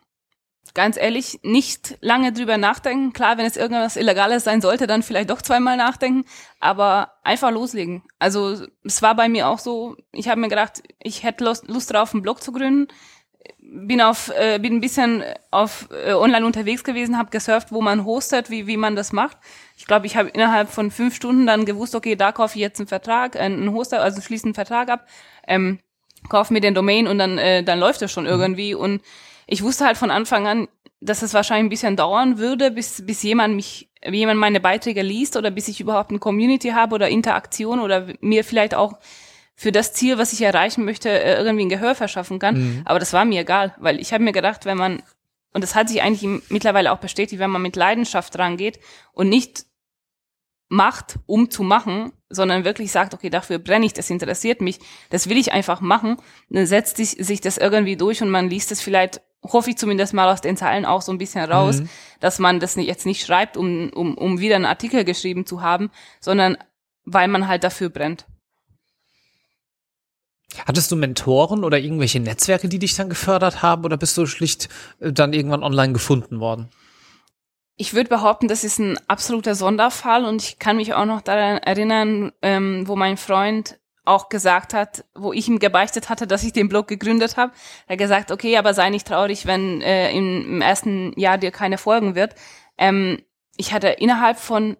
Ganz 0.74 0.96
ehrlich, 0.96 1.40
nicht 1.42 1.96
lange 2.00 2.32
drüber 2.32 2.58
nachdenken. 2.58 3.12
Klar, 3.12 3.38
wenn 3.38 3.46
es 3.46 3.56
irgendwas 3.56 3.96
Illegales 3.96 4.44
sein 4.44 4.60
sollte, 4.60 4.86
dann 4.86 5.02
vielleicht 5.02 5.30
doch 5.30 5.42
zweimal 5.42 5.76
nachdenken, 5.76 6.24
aber 6.60 7.12
einfach 7.24 7.50
loslegen. 7.50 8.02
Also 8.18 8.66
es 8.84 9.02
war 9.02 9.16
bei 9.16 9.28
mir 9.28 9.48
auch 9.48 9.58
so, 9.58 9.96
ich 10.12 10.28
habe 10.28 10.40
mir 10.40 10.48
gedacht, 10.48 10.82
ich 11.02 11.22
hätte 11.22 11.44
Lust, 11.44 11.68
Lust 11.68 11.92
drauf, 11.92 12.12
einen 12.12 12.22
Blog 12.22 12.42
zu 12.42 12.52
gründen 12.52 12.88
bin 13.60 14.00
auf 14.00 14.32
äh, 14.36 14.58
bin 14.58 14.76
ein 14.76 14.80
bisschen 14.80 15.22
auf 15.50 15.88
äh, 15.92 16.12
online 16.12 16.46
unterwegs 16.46 16.84
gewesen, 16.84 17.18
habe 17.18 17.30
gesurft, 17.30 17.70
wo 17.72 17.80
man 17.80 18.04
hostet, 18.04 18.50
wie 18.50 18.66
wie 18.66 18.76
man 18.76 18.96
das 18.96 19.12
macht. 19.12 19.36
Ich 19.76 19.86
glaube, 19.86 20.06
ich 20.06 20.16
habe 20.16 20.28
innerhalb 20.30 20.70
von 20.70 20.90
fünf 20.90 21.14
Stunden 21.14 21.46
dann 21.46 21.64
gewusst, 21.64 21.94
okay, 21.94 22.16
da 22.16 22.32
kaufe 22.32 22.56
ich 22.56 22.62
jetzt 22.62 22.80
einen 22.80 22.88
Vertrag, 22.88 23.34
äh, 23.36 23.40
einen 23.40 23.72
Hoster, 23.72 24.02
also 24.02 24.20
schließe 24.20 24.44
einen 24.44 24.54
Vertrag 24.54 24.88
ab, 24.88 25.06
ähm, 25.46 25.78
kaufe 26.28 26.52
mir 26.52 26.60
den 26.60 26.74
Domain 26.74 27.06
und 27.06 27.18
dann 27.18 27.38
äh, 27.38 27.62
dann 27.62 27.78
läuft 27.78 28.02
das 28.02 28.12
schon 28.12 28.24
mhm. 28.24 28.30
irgendwie. 28.30 28.74
Und 28.74 29.02
ich 29.46 29.62
wusste 29.62 29.84
halt 29.84 29.96
von 29.96 30.10
Anfang 30.10 30.46
an, 30.46 30.68
dass 31.00 31.22
es 31.22 31.34
wahrscheinlich 31.34 31.66
ein 31.66 31.70
bisschen 31.70 31.96
dauern 31.96 32.38
würde, 32.38 32.70
bis 32.70 33.04
bis 33.04 33.22
jemand 33.22 33.54
mich 33.54 33.88
jemand 34.04 34.38
meine 34.38 34.60
Beiträge 34.60 35.02
liest 35.02 35.36
oder 35.36 35.50
bis 35.50 35.68
ich 35.68 35.80
überhaupt 35.80 36.10
eine 36.10 36.18
Community 36.18 36.70
habe 36.70 36.94
oder 36.94 37.08
Interaktion 37.08 37.80
oder 37.80 38.06
mir 38.20 38.44
vielleicht 38.44 38.74
auch 38.74 38.98
für 39.60 39.72
das 39.72 39.92
Ziel, 39.92 40.18
was 40.18 40.32
ich 40.32 40.40
erreichen 40.42 40.84
möchte, 40.84 41.10
äh, 41.10 41.42
irgendwie 41.42 41.64
ein 41.64 41.68
Gehör 41.68 41.96
verschaffen 41.96 42.38
kann. 42.38 42.54
Mhm. 42.54 42.82
Aber 42.84 43.00
das 43.00 43.12
war 43.12 43.24
mir 43.24 43.40
egal, 43.40 43.74
weil 43.78 43.98
ich 43.98 44.12
habe 44.12 44.22
mir 44.22 44.30
gedacht, 44.30 44.66
wenn 44.66 44.78
man, 44.78 45.02
und 45.52 45.64
das 45.64 45.74
hat 45.74 45.88
sich 45.88 46.00
eigentlich 46.00 46.42
mittlerweile 46.48 46.92
auch 46.92 46.98
bestätigt, 46.98 47.40
wenn 47.40 47.50
man 47.50 47.60
mit 47.60 47.74
Leidenschaft 47.74 48.38
rangeht 48.38 48.78
und 49.10 49.28
nicht 49.28 49.66
macht, 50.68 51.18
um 51.26 51.50
zu 51.50 51.64
machen, 51.64 52.12
sondern 52.30 52.64
wirklich 52.64 52.92
sagt, 52.92 53.14
okay, 53.14 53.30
dafür 53.30 53.58
brenne 53.58 53.84
ich, 53.84 53.92
das 53.92 54.10
interessiert 54.10 54.60
mich, 54.60 54.78
das 55.10 55.28
will 55.28 55.36
ich 55.36 55.50
einfach 55.50 55.80
machen, 55.80 56.18
dann 56.50 56.66
setzt 56.66 56.96
sich, 56.96 57.16
sich 57.18 57.40
das 57.40 57.58
irgendwie 57.58 57.96
durch 57.96 58.22
und 58.22 58.30
man 58.30 58.48
liest 58.48 58.70
es 58.70 58.80
vielleicht, 58.80 59.22
hoffe 59.42 59.70
ich 59.70 59.76
zumindest 59.76 60.14
mal 60.14 60.32
aus 60.32 60.40
den 60.40 60.56
Zeilen 60.56 60.84
auch 60.84 61.02
so 61.02 61.10
ein 61.10 61.18
bisschen 61.18 61.50
raus, 61.50 61.80
mhm. 61.80 61.88
dass 62.20 62.38
man 62.38 62.60
das 62.60 62.76
jetzt 62.76 63.06
nicht 63.06 63.26
schreibt, 63.26 63.56
um, 63.56 63.90
um, 63.90 64.16
um 64.16 64.38
wieder 64.38 64.54
einen 64.54 64.66
Artikel 64.66 65.02
geschrieben 65.02 65.46
zu 65.46 65.62
haben, 65.62 65.90
sondern 66.20 66.56
weil 67.04 67.26
man 67.26 67.48
halt 67.48 67.64
dafür 67.64 67.88
brennt. 67.88 68.24
Hattest 70.66 70.90
du 70.90 70.96
Mentoren 70.96 71.64
oder 71.64 71.78
irgendwelche 71.78 72.20
Netzwerke, 72.20 72.68
die 72.68 72.78
dich 72.78 72.94
dann 72.96 73.08
gefördert 73.08 73.62
haben 73.62 73.84
oder 73.84 73.96
bist 73.96 74.16
du 74.16 74.26
schlicht 74.26 74.68
äh, 75.00 75.12
dann 75.12 75.32
irgendwann 75.32 75.62
online 75.62 75.92
gefunden 75.92 76.40
worden? 76.40 76.68
Ich 77.76 77.94
würde 77.94 78.08
behaupten, 78.08 78.48
das 78.48 78.64
ist 78.64 78.78
ein 78.78 78.98
absoluter 79.06 79.54
Sonderfall 79.54 80.24
und 80.24 80.42
ich 80.42 80.58
kann 80.58 80.76
mich 80.76 80.94
auch 80.94 81.04
noch 81.04 81.20
daran 81.20 81.58
erinnern, 81.58 82.32
ähm, 82.42 82.88
wo 82.88 82.96
mein 82.96 83.16
Freund 83.16 83.78
auch 84.04 84.30
gesagt 84.30 84.74
hat, 84.74 85.04
wo 85.14 85.32
ich 85.32 85.46
ihm 85.48 85.58
gebeichtet 85.58 86.08
hatte, 86.08 86.26
dass 86.26 86.42
ich 86.42 86.52
den 86.52 86.68
Blog 86.68 86.88
gegründet 86.88 87.36
habe. 87.36 87.52
Er 87.86 87.92
hat 87.92 87.98
gesagt, 87.98 88.32
okay, 88.32 88.56
aber 88.56 88.74
sei 88.74 88.90
nicht 88.90 89.06
traurig, 89.06 89.46
wenn 89.46 89.80
äh, 89.82 90.10
im, 90.10 90.54
im, 90.54 90.60
ersten 90.60 91.12
Jahr 91.18 91.38
dir 91.38 91.50
keine 91.52 91.78
folgen 91.78 92.14
wird. 92.14 92.34
Ähm, 92.78 93.22
ich 93.56 93.72
hatte 93.72 93.88
innerhalb 93.88 94.38
von 94.38 94.76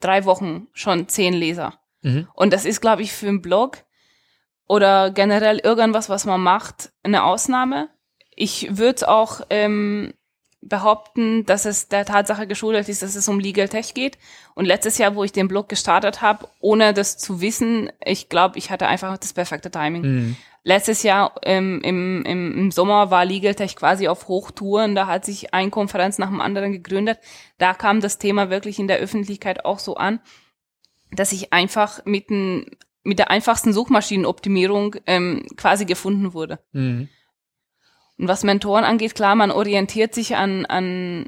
drei 0.00 0.24
Wochen 0.24 0.66
schon 0.72 1.08
zehn 1.08 1.32
Leser. 1.32 1.80
Mhm. 2.02 2.28
Und 2.34 2.52
das 2.52 2.64
ist, 2.64 2.80
glaube 2.80 3.02
ich, 3.02 3.12
für 3.12 3.28
einen 3.28 3.40
Blog 3.40 3.85
oder 4.68 5.10
generell 5.10 5.58
irgendwas, 5.58 6.08
was 6.08 6.24
man 6.24 6.40
macht, 6.40 6.90
eine 7.02 7.24
Ausnahme. 7.24 7.88
Ich 8.34 8.76
würde 8.76 9.08
auch 9.08 9.40
ähm, 9.50 10.12
behaupten, 10.60 11.46
dass 11.46 11.64
es 11.64 11.88
der 11.88 12.04
Tatsache 12.04 12.46
geschuldet 12.46 12.88
ist, 12.88 13.02
dass 13.02 13.14
es 13.14 13.28
um 13.28 13.40
Legal 13.40 13.68
Tech 13.68 13.94
geht. 13.94 14.18
Und 14.54 14.64
letztes 14.64 14.98
Jahr, 14.98 15.14
wo 15.14 15.24
ich 15.24 15.32
den 15.32 15.48
Blog 15.48 15.68
gestartet 15.68 16.22
habe, 16.22 16.48
ohne 16.60 16.92
das 16.92 17.18
zu 17.18 17.40
wissen, 17.40 17.90
ich 18.04 18.28
glaube, 18.28 18.58
ich 18.58 18.70
hatte 18.70 18.88
einfach 18.88 19.16
das 19.18 19.32
perfekte 19.32 19.70
Timing. 19.70 20.02
Mhm. 20.02 20.36
Letztes 20.64 21.04
Jahr 21.04 21.32
ähm, 21.44 21.80
im, 21.84 22.24
im, 22.24 22.58
im 22.58 22.70
Sommer 22.72 23.10
war 23.10 23.24
Legal 23.24 23.54
Tech 23.54 23.76
quasi 23.76 24.08
auf 24.08 24.26
Hochtouren. 24.26 24.96
Da 24.96 25.06
hat 25.06 25.24
sich 25.24 25.54
ein 25.54 25.70
Konferenz 25.70 26.18
nach 26.18 26.28
dem 26.28 26.40
anderen 26.40 26.72
gegründet. 26.72 27.18
Da 27.58 27.72
kam 27.72 28.00
das 28.00 28.18
Thema 28.18 28.50
wirklich 28.50 28.80
in 28.80 28.88
der 28.88 28.98
Öffentlichkeit 28.98 29.64
auch 29.64 29.78
so 29.78 29.94
an, 29.94 30.20
dass 31.12 31.30
ich 31.30 31.52
einfach 31.52 32.04
mit 32.04 32.30
ein 32.30 32.66
mit 33.06 33.18
der 33.18 33.30
einfachsten 33.30 33.72
Suchmaschinenoptimierung 33.72 34.96
ähm, 35.06 35.46
quasi 35.56 35.84
gefunden 35.84 36.34
wurde. 36.34 36.58
Mhm. 36.72 37.08
Und 38.18 38.28
was 38.28 38.44
Mentoren 38.44 38.84
angeht, 38.84 39.14
klar, 39.14 39.34
man 39.34 39.50
orientiert 39.50 40.14
sich 40.14 40.36
an, 40.36 40.66
an 40.66 41.26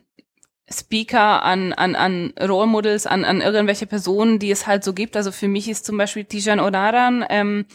Speaker, 0.71 1.45
an, 1.45 1.73
an, 1.73 1.95
an 1.95 2.35
Role 2.41 2.67
Models, 2.67 3.07
an, 3.07 3.25
an 3.25 3.41
irgendwelche 3.41 3.87
Personen, 3.87 4.38
die 4.38 4.51
es 4.51 4.67
halt 4.67 4.85
so 4.85 4.93
gibt. 4.93 5.17
Also 5.17 5.33
für 5.33 5.49
mich 5.49 5.69
ist 5.69 5.85
zum 5.85 5.97
Beispiel 5.97 6.25
Tijan 6.25 6.61
Onaran 6.61 7.25
ähm, 7.29 7.67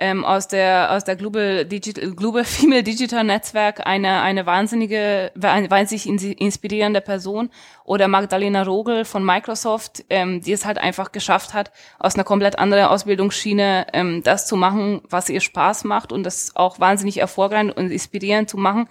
ähm, 0.00 0.24
aus 0.24 0.48
der 0.48 0.90
aus 0.92 1.04
der 1.04 1.14
Global 1.14 1.66
Digital 1.66 2.10
Global 2.12 2.44
Female 2.44 2.82
Digital 2.82 3.22
Netzwerk 3.22 3.86
eine 3.86 4.22
eine 4.22 4.46
wahnsinnige 4.46 5.30
wahnsinnig 5.34 6.06
inspirierende 6.40 7.02
Person 7.02 7.50
oder 7.84 8.08
Magdalena 8.08 8.62
Rogel 8.62 9.04
von 9.04 9.24
Microsoft, 9.24 10.04
ähm, 10.08 10.40
die 10.40 10.52
es 10.52 10.64
halt 10.64 10.78
einfach 10.78 11.12
geschafft 11.12 11.54
hat 11.54 11.70
aus 11.98 12.14
einer 12.14 12.24
komplett 12.24 12.58
anderen 12.58 12.86
Ausbildungsschiene 12.86 13.88
ähm, 13.92 14.22
das 14.24 14.46
zu 14.46 14.56
machen, 14.56 15.02
was 15.08 15.28
ihr 15.28 15.40
Spaß 15.40 15.84
macht 15.84 16.12
und 16.12 16.24
das 16.24 16.56
auch 16.56 16.80
wahnsinnig 16.80 17.18
erfolgreich 17.18 17.76
und 17.76 17.90
inspirierend 17.90 18.48
zu 18.48 18.56
machen. 18.56 18.88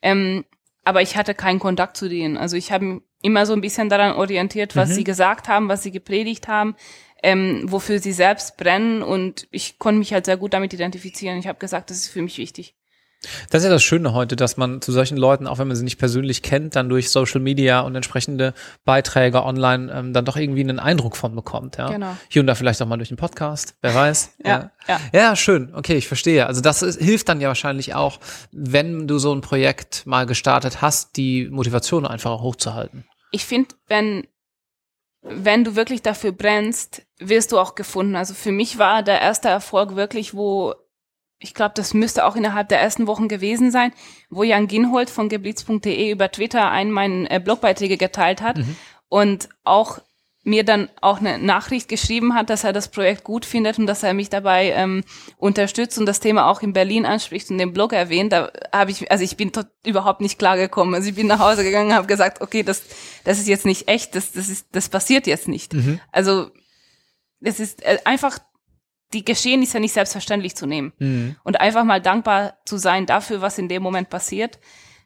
Ähm, 0.00 0.44
aber 0.84 1.02
ich 1.02 1.16
hatte 1.16 1.34
keinen 1.34 1.58
Kontakt 1.58 1.96
zu 1.96 2.08
denen. 2.08 2.36
Also 2.36 2.56
ich 2.56 2.70
habe 2.70 3.02
immer 3.20 3.44
so 3.44 3.52
ein 3.52 3.60
bisschen 3.60 3.88
daran 3.88 4.12
orientiert, 4.12 4.76
was 4.76 4.90
mhm. 4.90 4.94
sie 4.94 5.04
gesagt 5.04 5.48
haben, 5.48 5.68
was 5.68 5.82
sie 5.82 5.90
gepredigt 5.90 6.46
haben, 6.46 6.76
ähm, 7.22 7.62
wofür 7.66 7.98
sie 7.98 8.12
selbst 8.12 8.56
brennen. 8.56 9.02
Und 9.02 9.48
ich 9.50 9.78
konnte 9.78 9.98
mich 9.98 10.12
halt 10.12 10.26
sehr 10.26 10.36
gut 10.36 10.54
damit 10.54 10.72
identifizieren. 10.72 11.38
Ich 11.38 11.46
habe 11.46 11.58
gesagt, 11.58 11.90
das 11.90 11.98
ist 11.98 12.08
für 12.08 12.22
mich 12.22 12.38
wichtig. 12.38 12.74
Das 13.50 13.62
ist 13.62 13.64
ja 13.64 13.72
das 13.72 13.82
Schöne 13.82 14.12
heute, 14.12 14.36
dass 14.36 14.56
man 14.56 14.80
zu 14.80 14.92
solchen 14.92 15.16
Leuten, 15.16 15.46
auch 15.46 15.58
wenn 15.58 15.68
man 15.68 15.76
sie 15.76 15.84
nicht 15.84 15.98
persönlich 15.98 16.42
kennt, 16.42 16.76
dann 16.76 16.88
durch 16.88 17.10
Social 17.10 17.40
Media 17.40 17.80
und 17.80 17.94
entsprechende 17.94 18.54
Beiträge 18.84 19.42
online 19.42 19.92
ähm, 19.92 20.12
dann 20.12 20.24
doch 20.24 20.36
irgendwie 20.36 20.60
einen 20.60 20.78
Eindruck 20.78 21.16
von 21.16 21.34
bekommt. 21.34 21.78
Ja? 21.78 21.90
Genau. 21.90 22.16
Hier 22.28 22.40
und 22.40 22.46
da 22.46 22.54
vielleicht 22.54 22.80
auch 22.82 22.86
mal 22.86 22.98
durch 22.98 23.08
den 23.08 23.16
Podcast, 23.16 23.74
wer 23.80 23.94
weiß. 23.94 24.34
Ja, 24.46 24.70
ja. 24.86 25.00
ja, 25.12 25.34
schön. 25.34 25.74
Okay, 25.74 25.96
ich 25.96 26.06
verstehe. 26.06 26.46
Also 26.46 26.60
das 26.60 26.82
ist, 26.82 27.00
hilft 27.00 27.28
dann 27.28 27.40
ja 27.40 27.48
wahrscheinlich 27.48 27.96
auch, 27.96 28.20
wenn 28.52 29.08
du 29.08 29.18
so 29.18 29.34
ein 29.34 29.40
Projekt 29.40 30.06
mal 30.06 30.24
gestartet 30.24 30.82
hast, 30.82 31.16
die 31.16 31.48
Motivation 31.48 32.06
einfach 32.06 32.30
auch 32.30 32.42
hochzuhalten. 32.42 33.04
Ich 33.32 33.44
finde, 33.44 33.74
wenn 33.88 34.24
wenn 35.28 35.64
du 35.64 35.74
wirklich 35.74 36.02
dafür 36.02 36.30
brennst, 36.30 37.02
wirst 37.18 37.52
du 37.52 37.58
auch 37.58 37.74
gefunden. 37.74 38.16
Also 38.16 38.34
für 38.34 38.52
mich 38.52 38.78
war 38.78 39.02
der 39.02 39.20
erste 39.20 39.48
Erfolg 39.48 39.96
wirklich, 39.96 40.34
wo 40.34 40.74
ich 41.38 41.54
glaube, 41.54 41.72
das 41.74 41.92
müsste 41.92 42.24
auch 42.24 42.34
innerhalb 42.36 42.68
der 42.70 42.80
ersten 42.80 43.06
Wochen 43.06 43.28
gewesen 43.28 43.70
sein, 43.70 43.92
wo 44.30 44.42
Jan 44.42 44.68
Ginhold 44.68 45.10
von 45.10 45.28
geblitz.de 45.28 46.10
über 46.10 46.30
Twitter 46.32 46.70
einen 46.70 46.90
meinen 46.90 47.26
äh, 47.26 47.40
Blogbeiträge 47.42 47.98
geteilt 47.98 48.40
hat 48.40 48.58
mhm. 48.58 48.76
und 49.08 49.48
auch 49.64 49.98
mir 50.44 50.64
dann 50.64 50.88
auch 51.00 51.18
eine 51.18 51.38
Nachricht 51.38 51.88
geschrieben 51.88 52.34
hat, 52.34 52.50
dass 52.50 52.62
er 52.62 52.72
das 52.72 52.88
Projekt 52.88 53.24
gut 53.24 53.44
findet 53.44 53.80
und 53.80 53.86
dass 53.86 54.04
er 54.04 54.14
mich 54.14 54.30
dabei 54.30 54.70
ähm, 54.70 55.02
unterstützt 55.38 55.98
und 55.98 56.06
das 56.06 56.20
Thema 56.20 56.48
auch 56.48 56.62
in 56.62 56.72
Berlin 56.72 57.04
anspricht 57.04 57.50
und 57.50 57.58
den 57.58 57.72
Blog 57.72 57.92
erwähnt. 57.92 58.32
Da 58.32 58.52
habe 58.72 58.92
ich, 58.92 59.10
also 59.10 59.24
ich 59.24 59.36
bin 59.36 59.50
dort 59.50 59.66
überhaupt 59.84 60.20
nicht 60.20 60.38
klargekommen. 60.38 60.94
Also 60.94 61.08
ich 61.08 61.16
bin 61.16 61.26
nach 61.26 61.40
Hause 61.40 61.64
gegangen, 61.64 61.94
habe 61.94 62.06
gesagt, 62.06 62.40
okay, 62.42 62.62
das, 62.62 62.84
das 63.24 63.38
ist 63.40 63.48
jetzt 63.48 63.66
nicht 63.66 63.88
echt, 63.88 64.14
das, 64.14 64.30
das 64.30 64.48
ist, 64.48 64.68
das 64.70 64.88
passiert 64.88 65.26
jetzt 65.26 65.48
nicht. 65.48 65.74
Mhm. 65.74 66.00
Also 66.12 66.52
es 67.40 67.60
ist 67.60 67.82
äh, 67.82 67.98
einfach 68.04 68.38
die 69.12 69.24
Geschehnisse 69.24 69.80
nicht 69.80 69.92
selbstverständlich 69.92 70.56
zu 70.56 70.66
nehmen 70.66 70.92
mhm. 70.98 71.36
und 71.44 71.60
einfach 71.60 71.84
mal 71.84 72.00
dankbar 72.00 72.58
zu 72.64 72.76
sein 72.76 73.06
dafür, 73.06 73.40
was 73.40 73.58
in 73.58 73.68
dem 73.68 73.82
Moment 73.82 74.10
passiert 74.10 74.58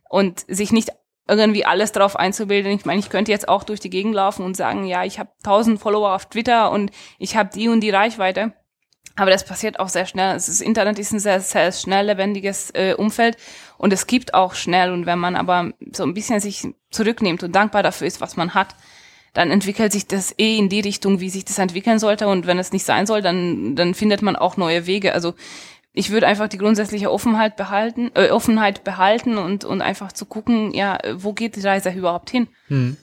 und 0.09 0.45
sich 0.49 0.73
nicht 0.73 0.91
irgendwie 1.29 1.65
alles 1.65 1.93
drauf 1.93 2.17
einzubilden. 2.17 2.73
Ich 2.73 2.85
meine, 2.85 2.99
ich 2.99 3.11
könnte 3.11 3.31
jetzt 3.31 3.49
auch 3.49 3.63
durch 3.63 3.79
die 3.79 3.91
Gegend 3.91 4.15
laufen 4.15 4.45
und 4.45 4.57
sagen, 4.57 4.85
ja, 4.85 5.05
ich 5.05 5.19
habe 5.19 5.31
tausend 5.45 5.81
Follower 5.81 6.15
auf 6.15 6.27
Twitter 6.27 6.73
und 6.73 6.91
ich 7.19 7.37
habe 7.37 7.51
die 7.55 7.69
und 7.69 7.81
die 7.81 7.91
Reichweite. 7.91 8.53
Aber 9.17 9.31
das 9.31 9.45
passiert 9.45 9.79
auch 9.79 9.89
sehr 9.89 10.07
schnell. 10.07 10.35
Das 10.35 10.61
Internet 10.61 10.99
ist 10.99 11.13
ein 11.13 11.21
sehr, 11.21 11.41
sehr 11.41 11.73
schnell 11.73 12.07
lebendiges 12.07 12.71
äh, 12.71 12.95
Umfeld 12.95 13.37
und 13.77 13.93
es 13.93 14.07
gibt 14.07 14.35
auch 14.35 14.55
schnell. 14.55 14.93
Und 14.93 15.07
wenn 15.07 15.19
man 15.19 15.37
aber 15.37 15.73
so 15.93 16.05
ein 16.05 16.15
bisschen 16.15 16.41
sich 16.41 16.67
zurücknimmt 16.91 17.43
und 17.43 17.53
dankbar 17.55 17.83
dafür 17.83 18.07
ist, 18.07 18.21
was 18.21 18.37
man 18.37 18.55
hat, 18.55 18.75
dann 19.33 19.51
entwickelt 19.51 19.93
sich 19.93 20.07
das 20.07 20.35
eh 20.39 20.57
in 20.57 20.69
die 20.69 20.81
Richtung, 20.81 21.21
wie 21.21 21.31
sich 21.31 21.45
das 21.45 21.59
entwickeln 21.59 21.99
sollte. 21.99 22.29
Und 22.29 22.47
wenn 22.47 22.59
es 22.59 22.73
nicht 22.73 22.85
sein 22.85 23.07
soll, 23.07 23.23
dann, 23.23 23.77
dann 23.77 23.95
findet 23.95 24.23
man 24.23 24.37
auch 24.37 24.57
neue 24.57 24.87
Wege. 24.87 25.15
Also 25.15 25.35
ich 25.93 26.11
würde 26.11 26.27
einfach 26.27 26.49
die 26.49 26.59
grundsätzliche 26.59 27.11
Offenheit 27.11 27.57
behalten, 27.57 28.11
äh, 28.15 28.31
Offenheit 28.31 28.85
behalten 28.85 29.39
und, 29.39 29.65
und 29.65 29.83
einfach 29.83 30.13
zu 30.13 30.25
gucken, 30.25 30.73
ja, 30.73 30.99
wo 31.15 31.33
geht 31.33 31.57
die 31.57 31.67
Reise 31.67 31.91
überhaupt 31.91 32.31
hin? 32.31 32.49
Hm. 32.69 32.97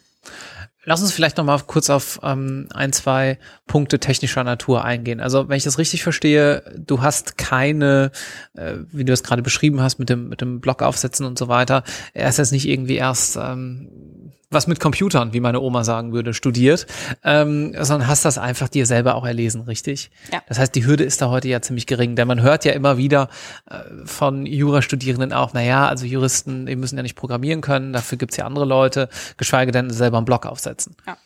Lass 0.90 1.02
uns 1.02 1.12
vielleicht 1.12 1.36
noch 1.36 1.44
mal 1.44 1.60
kurz 1.68 1.90
auf 1.90 2.22
ähm, 2.24 2.70
ein, 2.74 2.94
zwei 2.94 3.40
Punkte 3.66 4.00
technischer 4.00 4.46
Natur 4.46 4.86
eingehen. 4.86 5.20
Also 5.20 5.50
wenn 5.50 5.58
ich 5.58 5.66
das 5.66 5.78
richtig 5.78 6.02
verstehe, 6.02 6.64
du 6.78 7.02
hast 7.02 7.38
keine, 7.38 8.12
äh, 8.54 8.76
wie 8.94 9.04
du 9.04 9.12
es 9.12 9.22
gerade 9.22 9.42
beschrieben 9.42 9.82
hast, 9.82 10.00
mit 10.00 10.08
dem, 10.08 10.30
mit 10.30 10.40
dem 10.40 10.62
Blog 10.62 10.82
aufsetzen 10.82 11.26
und 11.26 11.38
so 11.38 11.50
weiter, 11.50 11.84
er 12.14 12.30
ist 12.30 12.38
jetzt 12.38 12.54
nicht 12.54 12.70
irgendwie 12.70 12.96
erst 12.96 13.36
ähm, 13.36 14.32
was 14.50 14.68
mit 14.68 14.80
Computern, 14.80 15.34
wie 15.34 15.42
meine 15.42 15.60
Oma 15.60 15.84
sagen 15.84 16.14
würde, 16.14 16.34
studiert, 16.34 16.88
ähm, 17.24 17.74
sondern 17.80 18.08
hast 18.08 18.24
das 18.24 18.38
einfach 18.38 18.70
dir 18.70 18.86
selber 18.86 19.16
auch 19.16 19.26
erlesen, 19.26 19.62
richtig? 19.62 20.10
Ja. 20.32 20.42
Das 20.48 20.58
heißt, 20.58 20.74
die 20.74 20.86
Hürde 20.86 21.04
ist 21.04 21.22
da 21.22 21.30
heute 21.30 21.50
ja 21.50 21.62
ziemlich 21.62 21.86
gering, 21.86 22.16
denn 22.16 22.28
man 22.28 22.42
hört 22.42 22.64
ja 22.64 22.72
immer 22.72 22.98
wieder 22.98 23.30
äh, 23.70 23.80
von 24.06 24.46
Jurastudierenden 24.46 25.34
auch, 25.34 25.52
na 25.54 25.62
ja, 25.62 25.88
also 25.88 26.06
Juristen, 26.06 26.66
die 26.66 26.76
müssen 26.76 26.96
ja 26.96 27.04
nicht 27.04 27.16
programmieren 27.16 27.62
können, 27.62 27.92
dafür 27.92 28.18
gibt's 28.18 28.38
ja 28.38 28.46
andere 28.46 28.66
Leute, 28.66 29.10
geschweige 29.36 29.72
denn 29.72 29.90
selber 29.90 30.18
einen 30.18 30.26
Blog 30.26 30.46
aufsetzen. 30.46 30.96
Ja. 31.06 31.18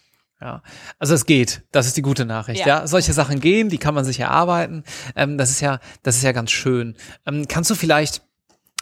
Ja, 0.41 0.63
also 0.97 1.13
es 1.13 1.27
geht. 1.27 1.61
Das 1.71 1.85
ist 1.85 1.97
die 1.97 2.01
gute 2.01 2.25
Nachricht. 2.25 2.61
Ja, 2.61 2.79
ja? 2.79 2.87
solche 2.87 3.13
Sachen 3.13 3.39
gehen, 3.39 3.69
die 3.69 3.77
kann 3.77 3.93
man 3.93 4.05
sich 4.05 4.19
erarbeiten. 4.19 4.83
Ähm, 5.15 5.37
das 5.37 5.51
ist 5.51 5.61
ja, 5.61 5.79
das 6.01 6.15
ist 6.15 6.23
ja 6.23 6.31
ganz 6.31 6.49
schön. 6.49 6.95
Ähm, 7.27 7.47
kannst 7.47 7.69
du 7.69 7.75
vielleicht 7.75 8.23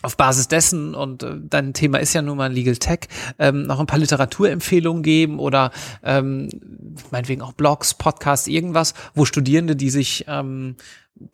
auf 0.01 0.17
Basis 0.17 0.47
dessen, 0.47 0.95
und 0.95 1.23
äh, 1.23 1.35
dein 1.37 1.73
Thema 1.73 1.99
ist 1.99 2.13
ja 2.13 2.21
nun 2.21 2.37
mal 2.37 2.51
Legal 2.51 2.77
Tech, 2.77 3.01
ähm, 3.37 3.63
noch 3.63 3.79
ein 3.79 3.85
paar 3.85 3.99
Literaturempfehlungen 3.99 5.03
geben 5.03 5.39
oder 5.39 5.71
ähm, 6.03 6.49
meinetwegen 7.11 7.41
auch 7.41 7.53
Blogs, 7.53 7.93
Podcasts, 7.93 8.47
irgendwas, 8.47 8.93
wo 9.13 9.25
Studierende, 9.25 9.75
die 9.75 9.89
sich 9.89 10.25
ähm, 10.27 10.75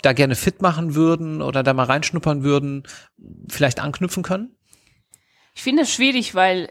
da 0.02 0.14
gerne 0.14 0.36
fit 0.36 0.62
machen 0.62 0.96
würden 0.96 1.42
oder 1.42 1.64
da 1.64 1.74
mal 1.74 1.84
reinschnuppern 1.84 2.44
würden, 2.44 2.84
vielleicht 3.50 3.80
anknüpfen 3.80 4.24
können? 4.24 4.56
Ich 5.54 5.64
finde 5.64 5.84
es 5.84 5.94
schwierig, 5.94 6.36
weil 6.36 6.70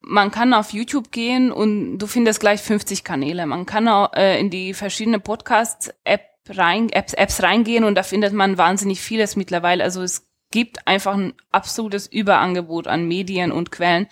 man 0.00 0.30
kann 0.30 0.52
auf 0.52 0.72
YouTube 0.72 1.12
gehen 1.12 1.52
und 1.52 1.98
du 1.98 2.06
findest 2.06 2.40
gleich 2.40 2.60
50 2.60 3.04
Kanäle. 3.04 3.46
Man 3.46 3.66
kann 3.66 3.88
auch 3.88 4.12
äh, 4.14 4.38
in 4.38 4.50
die 4.50 4.74
verschiedenen 4.74 5.22
Podcast-App 5.22 6.22
rein, 6.50 6.90
Apps, 6.90 7.14
Apps 7.14 7.42
reingehen 7.42 7.84
und 7.84 7.94
da 7.94 8.02
findet 8.02 8.32
man 8.32 8.58
wahnsinnig 8.58 9.00
vieles 9.00 9.36
mittlerweile. 9.36 9.82
Also 9.82 10.02
es 10.02 10.26
gibt 10.54 10.86
einfach 10.86 11.14
ein 11.14 11.34
absolutes 11.50 12.06
Überangebot 12.06 12.86
an 12.86 13.08
Medien 13.08 13.50
und 13.50 13.72
Quellen. 13.72 14.06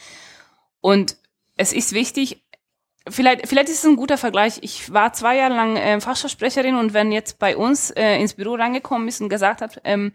Und 0.81 1.17
es 1.57 1.73
ist 1.73 1.93
wichtig, 1.93 2.43
vielleicht, 3.09 3.47
vielleicht 3.47 3.69
ist 3.69 3.79
es 3.79 3.85
ein 3.85 3.95
guter 3.95 4.19
Vergleich. 4.19 4.59
Ich 4.63 4.93
war 4.93 5.13
zwei 5.13 5.37
Jahre 5.37 5.55
lang 5.55 5.77
äh, 5.77 6.01
Fachsprecherin 6.01 6.75
und 6.75 6.95
wenn 6.95 7.13
jetzt 7.13 7.39
bei 7.39 7.57
uns 7.57 7.93
äh, 7.93 8.21
ins 8.21 8.35
Büro 8.35 8.55
reingekommen 8.55 9.07
ist 9.07 9.21
und 9.21 9.29
gesagt 9.29 9.61
hat, 9.61 9.81
ähm, 9.85 10.11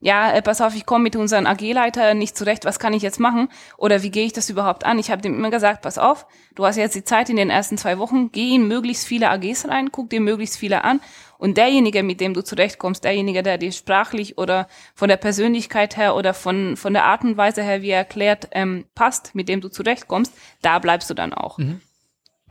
ja, 0.00 0.32
äh, 0.32 0.42
pass 0.42 0.60
auf, 0.60 0.74
ich 0.74 0.84
komme 0.84 1.04
mit 1.04 1.14
unserem 1.14 1.46
AG-Leiter 1.46 2.14
nicht 2.14 2.36
zurecht, 2.36 2.64
was 2.64 2.80
kann 2.80 2.92
ich 2.92 3.04
jetzt 3.04 3.20
machen? 3.20 3.48
Oder 3.76 4.02
wie 4.02 4.10
gehe 4.10 4.26
ich 4.26 4.32
das 4.32 4.50
überhaupt 4.50 4.84
an? 4.84 4.98
Ich 4.98 5.12
habe 5.12 5.22
dem 5.22 5.36
immer 5.36 5.50
gesagt, 5.50 5.82
pass 5.82 5.96
auf, 5.96 6.26
du 6.56 6.66
hast 6.66 6.74
jetzt 6.74 6.96
die 6.96 7.04
Zeit 7.04 7.30
in 7.30 7.36
den 7.36 7.50
ersten 7.50 7.78
zwei 7.78 7.98
Wochen, 7.98 8.32
geh 8.32 8.56
in 8.56 8.66
möglichst 8.66 9.06
viele 9.06 9.30
AGs 9.30 9.68
rein, 9.68 9.92
guck 9.92 10.10
dir 10.10 10.20
möglichst 10.20 10.56
viele 10.56 10.82
an 10.82 11.00
und 11.38 11.56
derjenige, 11.56 12.02
mit 12.02 12.20
dem 12.20 12.34
du 12.34 12.42
zurechtkommst, 12.42 13.04
derjenige, 13.04 13.42
der 13.42 13.58
dir 13.58 13.72
sprachlich 13.72 14.36
oder 14.38 14.68
von 14.94 15.08
der 15.08 15.16
Persönlichkeit 15.16 15.96
her 15.96 16.16
oder 16.16 16.34
von, 16.34 16.76
von 16.76 16.92
der 16.92 17.04
Art 17.04 17.22
und 17.22 17.36
Weise 17.36 17.62
her, 17.62 17.80
wie 17.80 17.90
er 17.90 17.98
erklärt, 17.98 18.48
ähm, 18.50 18.84
passt, 18.94 19.34
mit 19.34 19.48
dem 19.48 19.60
du 19.60 19.68
zurechtkommst, 19.68 20.32
da 20.62 20.80
bleibst 20.80 21.08
du 21.08 21.14
dann 21.14 21.32
auch. 21.32 21.58
Mhm. 21.58 21.80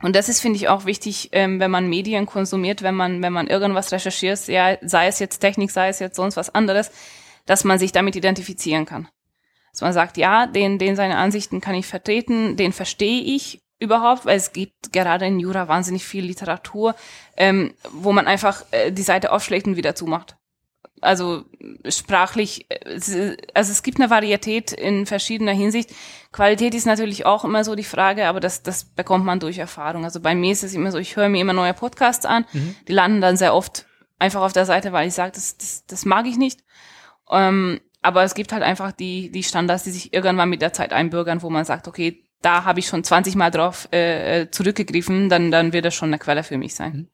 Und 0.00 0.16
das 0.16 0.28
ist, 0.28 0.40
finde 0.40 0.56
ich, 0.56 0.68
auch 0.68 0.86
wichtig, 0.86 1.28
ähm, 1.32 1.60
wenn 1.60 1.70
man 1.70 1.88
Medien 1.88 2.24
konsumiert, 2.24 2.82
wenn 2.82 2.94
man, 2.94 3.20
wenn 3.22 3.32
man 3.32 3.48
irgendwas 3.48 3.92
recherchiert, 3.92 4.48
ja, 4.48 4.78
sei 4.80 5.06
es 5.08 5.18
jetzt 5.18 5.40
Technik, 5.40 5.70
sei 5.70 5.88
es 5.88 5.98
jetzt 5.98 6.16
sonst 6.16 6.36
was 6.36 6.54
anderes, 6.54 6.90
dass 7.46 7.64
man 7.64 7.78
sich 7.78 7.92
damit 7.92 8.16
identifizieren 8.16 8.86
kann. 8.86 9.08
Dass 9.72 9.82
man 9.82 9.92
sagt, 9.92 10.16
ja, 10.16 10.46
den, 10.46 10.78
den 10.78 10.96
seine 10.96 11.18
Ansichten 11.18 11.60
kann 11.60 11.74
ich 11.74 11.86
vertreten, 11.86 12.56
den 12.56 12.72
verstehe 12.72 13.20
ich 13.22 13.60
überhaupt, 13.78 14.26
weil 14.26 14.36
es 14.36 14.52
gibt 14.52 14.92
gerade 14.92 15.26
in 15.26 15.38
Jura 15.38 15.68
wahnsinnig 15.68 16.04
viel 16.04 16.24
Literatur, 16.24 16.94
ähm, 17.36 17.74
wo 17.92 18.12
man 18.12 18.26
einfach 18.26 18.64
äh, 18.70 18.90
die 18.90 19.02
Seite 19.02 19.32
aufschlägt 19.32 19.66
und 19.66 19.76
wieder 19.76 19.94
zumacht. 19.94 20.36
Also 21.00 21.44
sprachlich, 21.88 22.66
äh, 22.70 23.36
also 23.54 23.70
es 23.72 23.82
gibt 23.82 24.00
eine 24.00 24.10
Varietät 24.10 24.72
in 24.72 25.06
verschiedener 25.06 25.52
Hinsicht. 25.52 25.90
Qualität 26.32 26.74
ist 26.74 26.86
natürlich 26.86 27.24
auch 27.24 27.44
immer 27.44 27.62
so 27.62 27.76
die 27.76 27.84
Frage, 27.84 28.26
aber 28.26 28.40
das, 28.40 28.62
das 28.62 28.84
bekommt 28.84 29.24
man 29.24 29.38
durch 29.38 29.58
Erfahrung. 29.58 30.04
Also 30.04 30.20
bei 30.20 30.34
mir 30.34 30.52
ist 30.52 30.64
es 30.64 30.74
immer 30.74 30.90
so, 30.90 30.98
ich 30.98 31.16
höre 31.16 31.28
mir 31.28 31.40
immer 31.40 31.52
neue 31.52 31.74
Podcasts 31.74 32.26
an, 32.26 32.46
mhm. 32.52 32.74
die 32.88 32.92
landen 32.92 33.20
dann 33.20 33.36
sehr 33.36 33.54
oft 33.54 33.86
einfach 34.18 34.42
auf 34.42 34.52
der 34.52 34.66
Seite, 34.66 34.92
weil 34.92 35.06
ich 35.06 35.14
sage, 35.14 35.32
das, 35.32 35.56
das, 35.56 35.86
das 35.86 36.04
mag 36.04 36.26
ich 36.26 36.36
nicht. 36.36 36.64
Ähm, 37.30 37.80
aber 38.02 38.22
es 38.22 38.34
gibt 38.34 38.52
halt 38.52 38.62
einfach 38.62 38.92
die, 38.92 39.30
die 39.30 39.42
Standards, 39.42 39.84
die 39.84 39.90
sich 39.90 40.12
irgendwann 40.12 40.48
mit 40.48 40.62
der 40.62 40.72
Zeit 40.72 40.92
einbürgern, 40.92 41.42
wo 41.42 41.50
man 41.50 41.64
sagt, 41.64 41.88
okay, 41.88 42.24
da 42.42 42.64
habe 42.64 42.80
ich 42.80 42.86
schon 42.86 43.04
20 43.04 43.34
Mal 43.34 43.50
drauf 43.50 43.88
äh, 43.92 44.42
äh, 44.42 44.50
zurückgegriffen, 44.50 45.28
dann, 45.28 45.50
dann 45.50 45.72
wird 45.72 45.84
das 45.84 45.94
schon 45.94 46.10
eine 46.10 46.18
Quelle 46.18 46.44
für 46.44 46.58
mich 46.58 46.74
sein. 46.74 46.92
Mhm. 46.92 47.08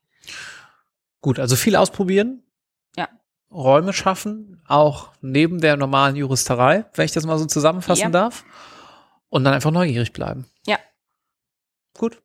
Gut, 1.21 1.39
also 1.39 1.57
viel 1.57 1.77
ausprobieren. 1.77 2.43
Ja. 2.97 3.09
Räume 3.51 3.93
schaffen, 3.93 4.63
auch 4.67 5.13
neben 5.23 5.61
der 5.61 5.77
normalen 5.77 6.17
Juristerei, 6.17 6.85
wenn 6.95 7.05
ich 7.07 7.13
das 7.13 7.25
mal 7.25 7.39
so 7.39 7.47
zusammenfassen 7.47 8.03
ja. 8.03 8.11
darf. 8.11 8.45
Und 9.31 9.45
dann 9.45 9.55
einfach 9.55 9.71
neugierig 9.71 10.13
bleiben. 10.13 10.47
Ja. 10.67 10.79
Gut. 11.97 12.21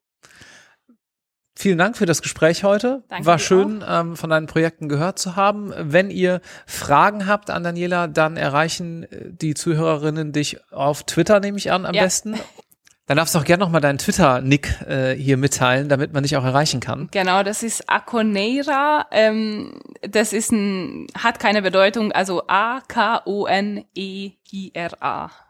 Vielen 1.56 1.78
Dank 1.78 1.98
für 1.98 2.06
das 2.06 2.22
Gespräch 2.22 2.64
heute. 2.64 3.04
Danke 3.10 3.26
War 3.26 3.40
schön, 3.40 3.84
ähm, 3.88 4.16
von 4.16 4.30
deinen 4.30 4.48
Projekten 4.48 4.88
gehört 4.90 5.18
zu 5.18 5.36
haben. 5.36 5.74
Wenn 5.76 6.12
ihr 6.12 6.42
Fragen 6.66 7.26
habt 7.26 7.50
an 7.50 7.64
Daniela, 7.64 8.08
dann 8.08 8.38
erreichen 8.38 9.04
äh, 9.04 9.32
die 9.32 9.56
Zuhörerinnen 9.56 10.32
dich 10.32 10.60
auf 10.72 11.04
Twitter, 11.04 11.40
nehme 11.40 11.58
ich 11.58 11.72
an, 11.72 11.86
am 11.86 11.96
ja. 11.96 12.04
besten. 12.04 12.36
Dann 13.10 13.18
darfst 13.18 13.34
du 13.34 13.40
auch 13.40 13.44
gerne 13.44 13.64
nochmal 13.64 13.82
deinen 13.82 13.98
Twitter-Nick 13.98 14.86
äh, 14.88 15.16
hier 15.16 15.36
mitteilen, 15.38 15.90
damit 15.90 16.14
man 16.14 16.22
dich 16.22 16.38
auch 16.38 16.44
erreichen 16.44 16.80
kann. 16.80 17.10
Genau, 17.10 17.42
das 17.42 17.64
ist 17.64 17.90
Akoneira. 17.90 19.08
Ähm, 19.10 19.82
das 20.08 20.32
ist 20.32 20.52
ein, 20.52 21.08
hat 21.18 21.40
keine 21.40 21.64
Bedeutung, 21.64 22.12
also 22.12 22.44
A-K-O-N-E-I-R-A. 22.46 23.32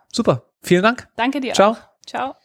Super, 0.10 0.44
vielen 0.62 0.84
Dank. 0.84 1.10
Danke 1.18 1.42
dir 1.42 1.52
Ciao. 1.54 1.72
Auch. 1.72 1.80
Ciao. 2.08 2.36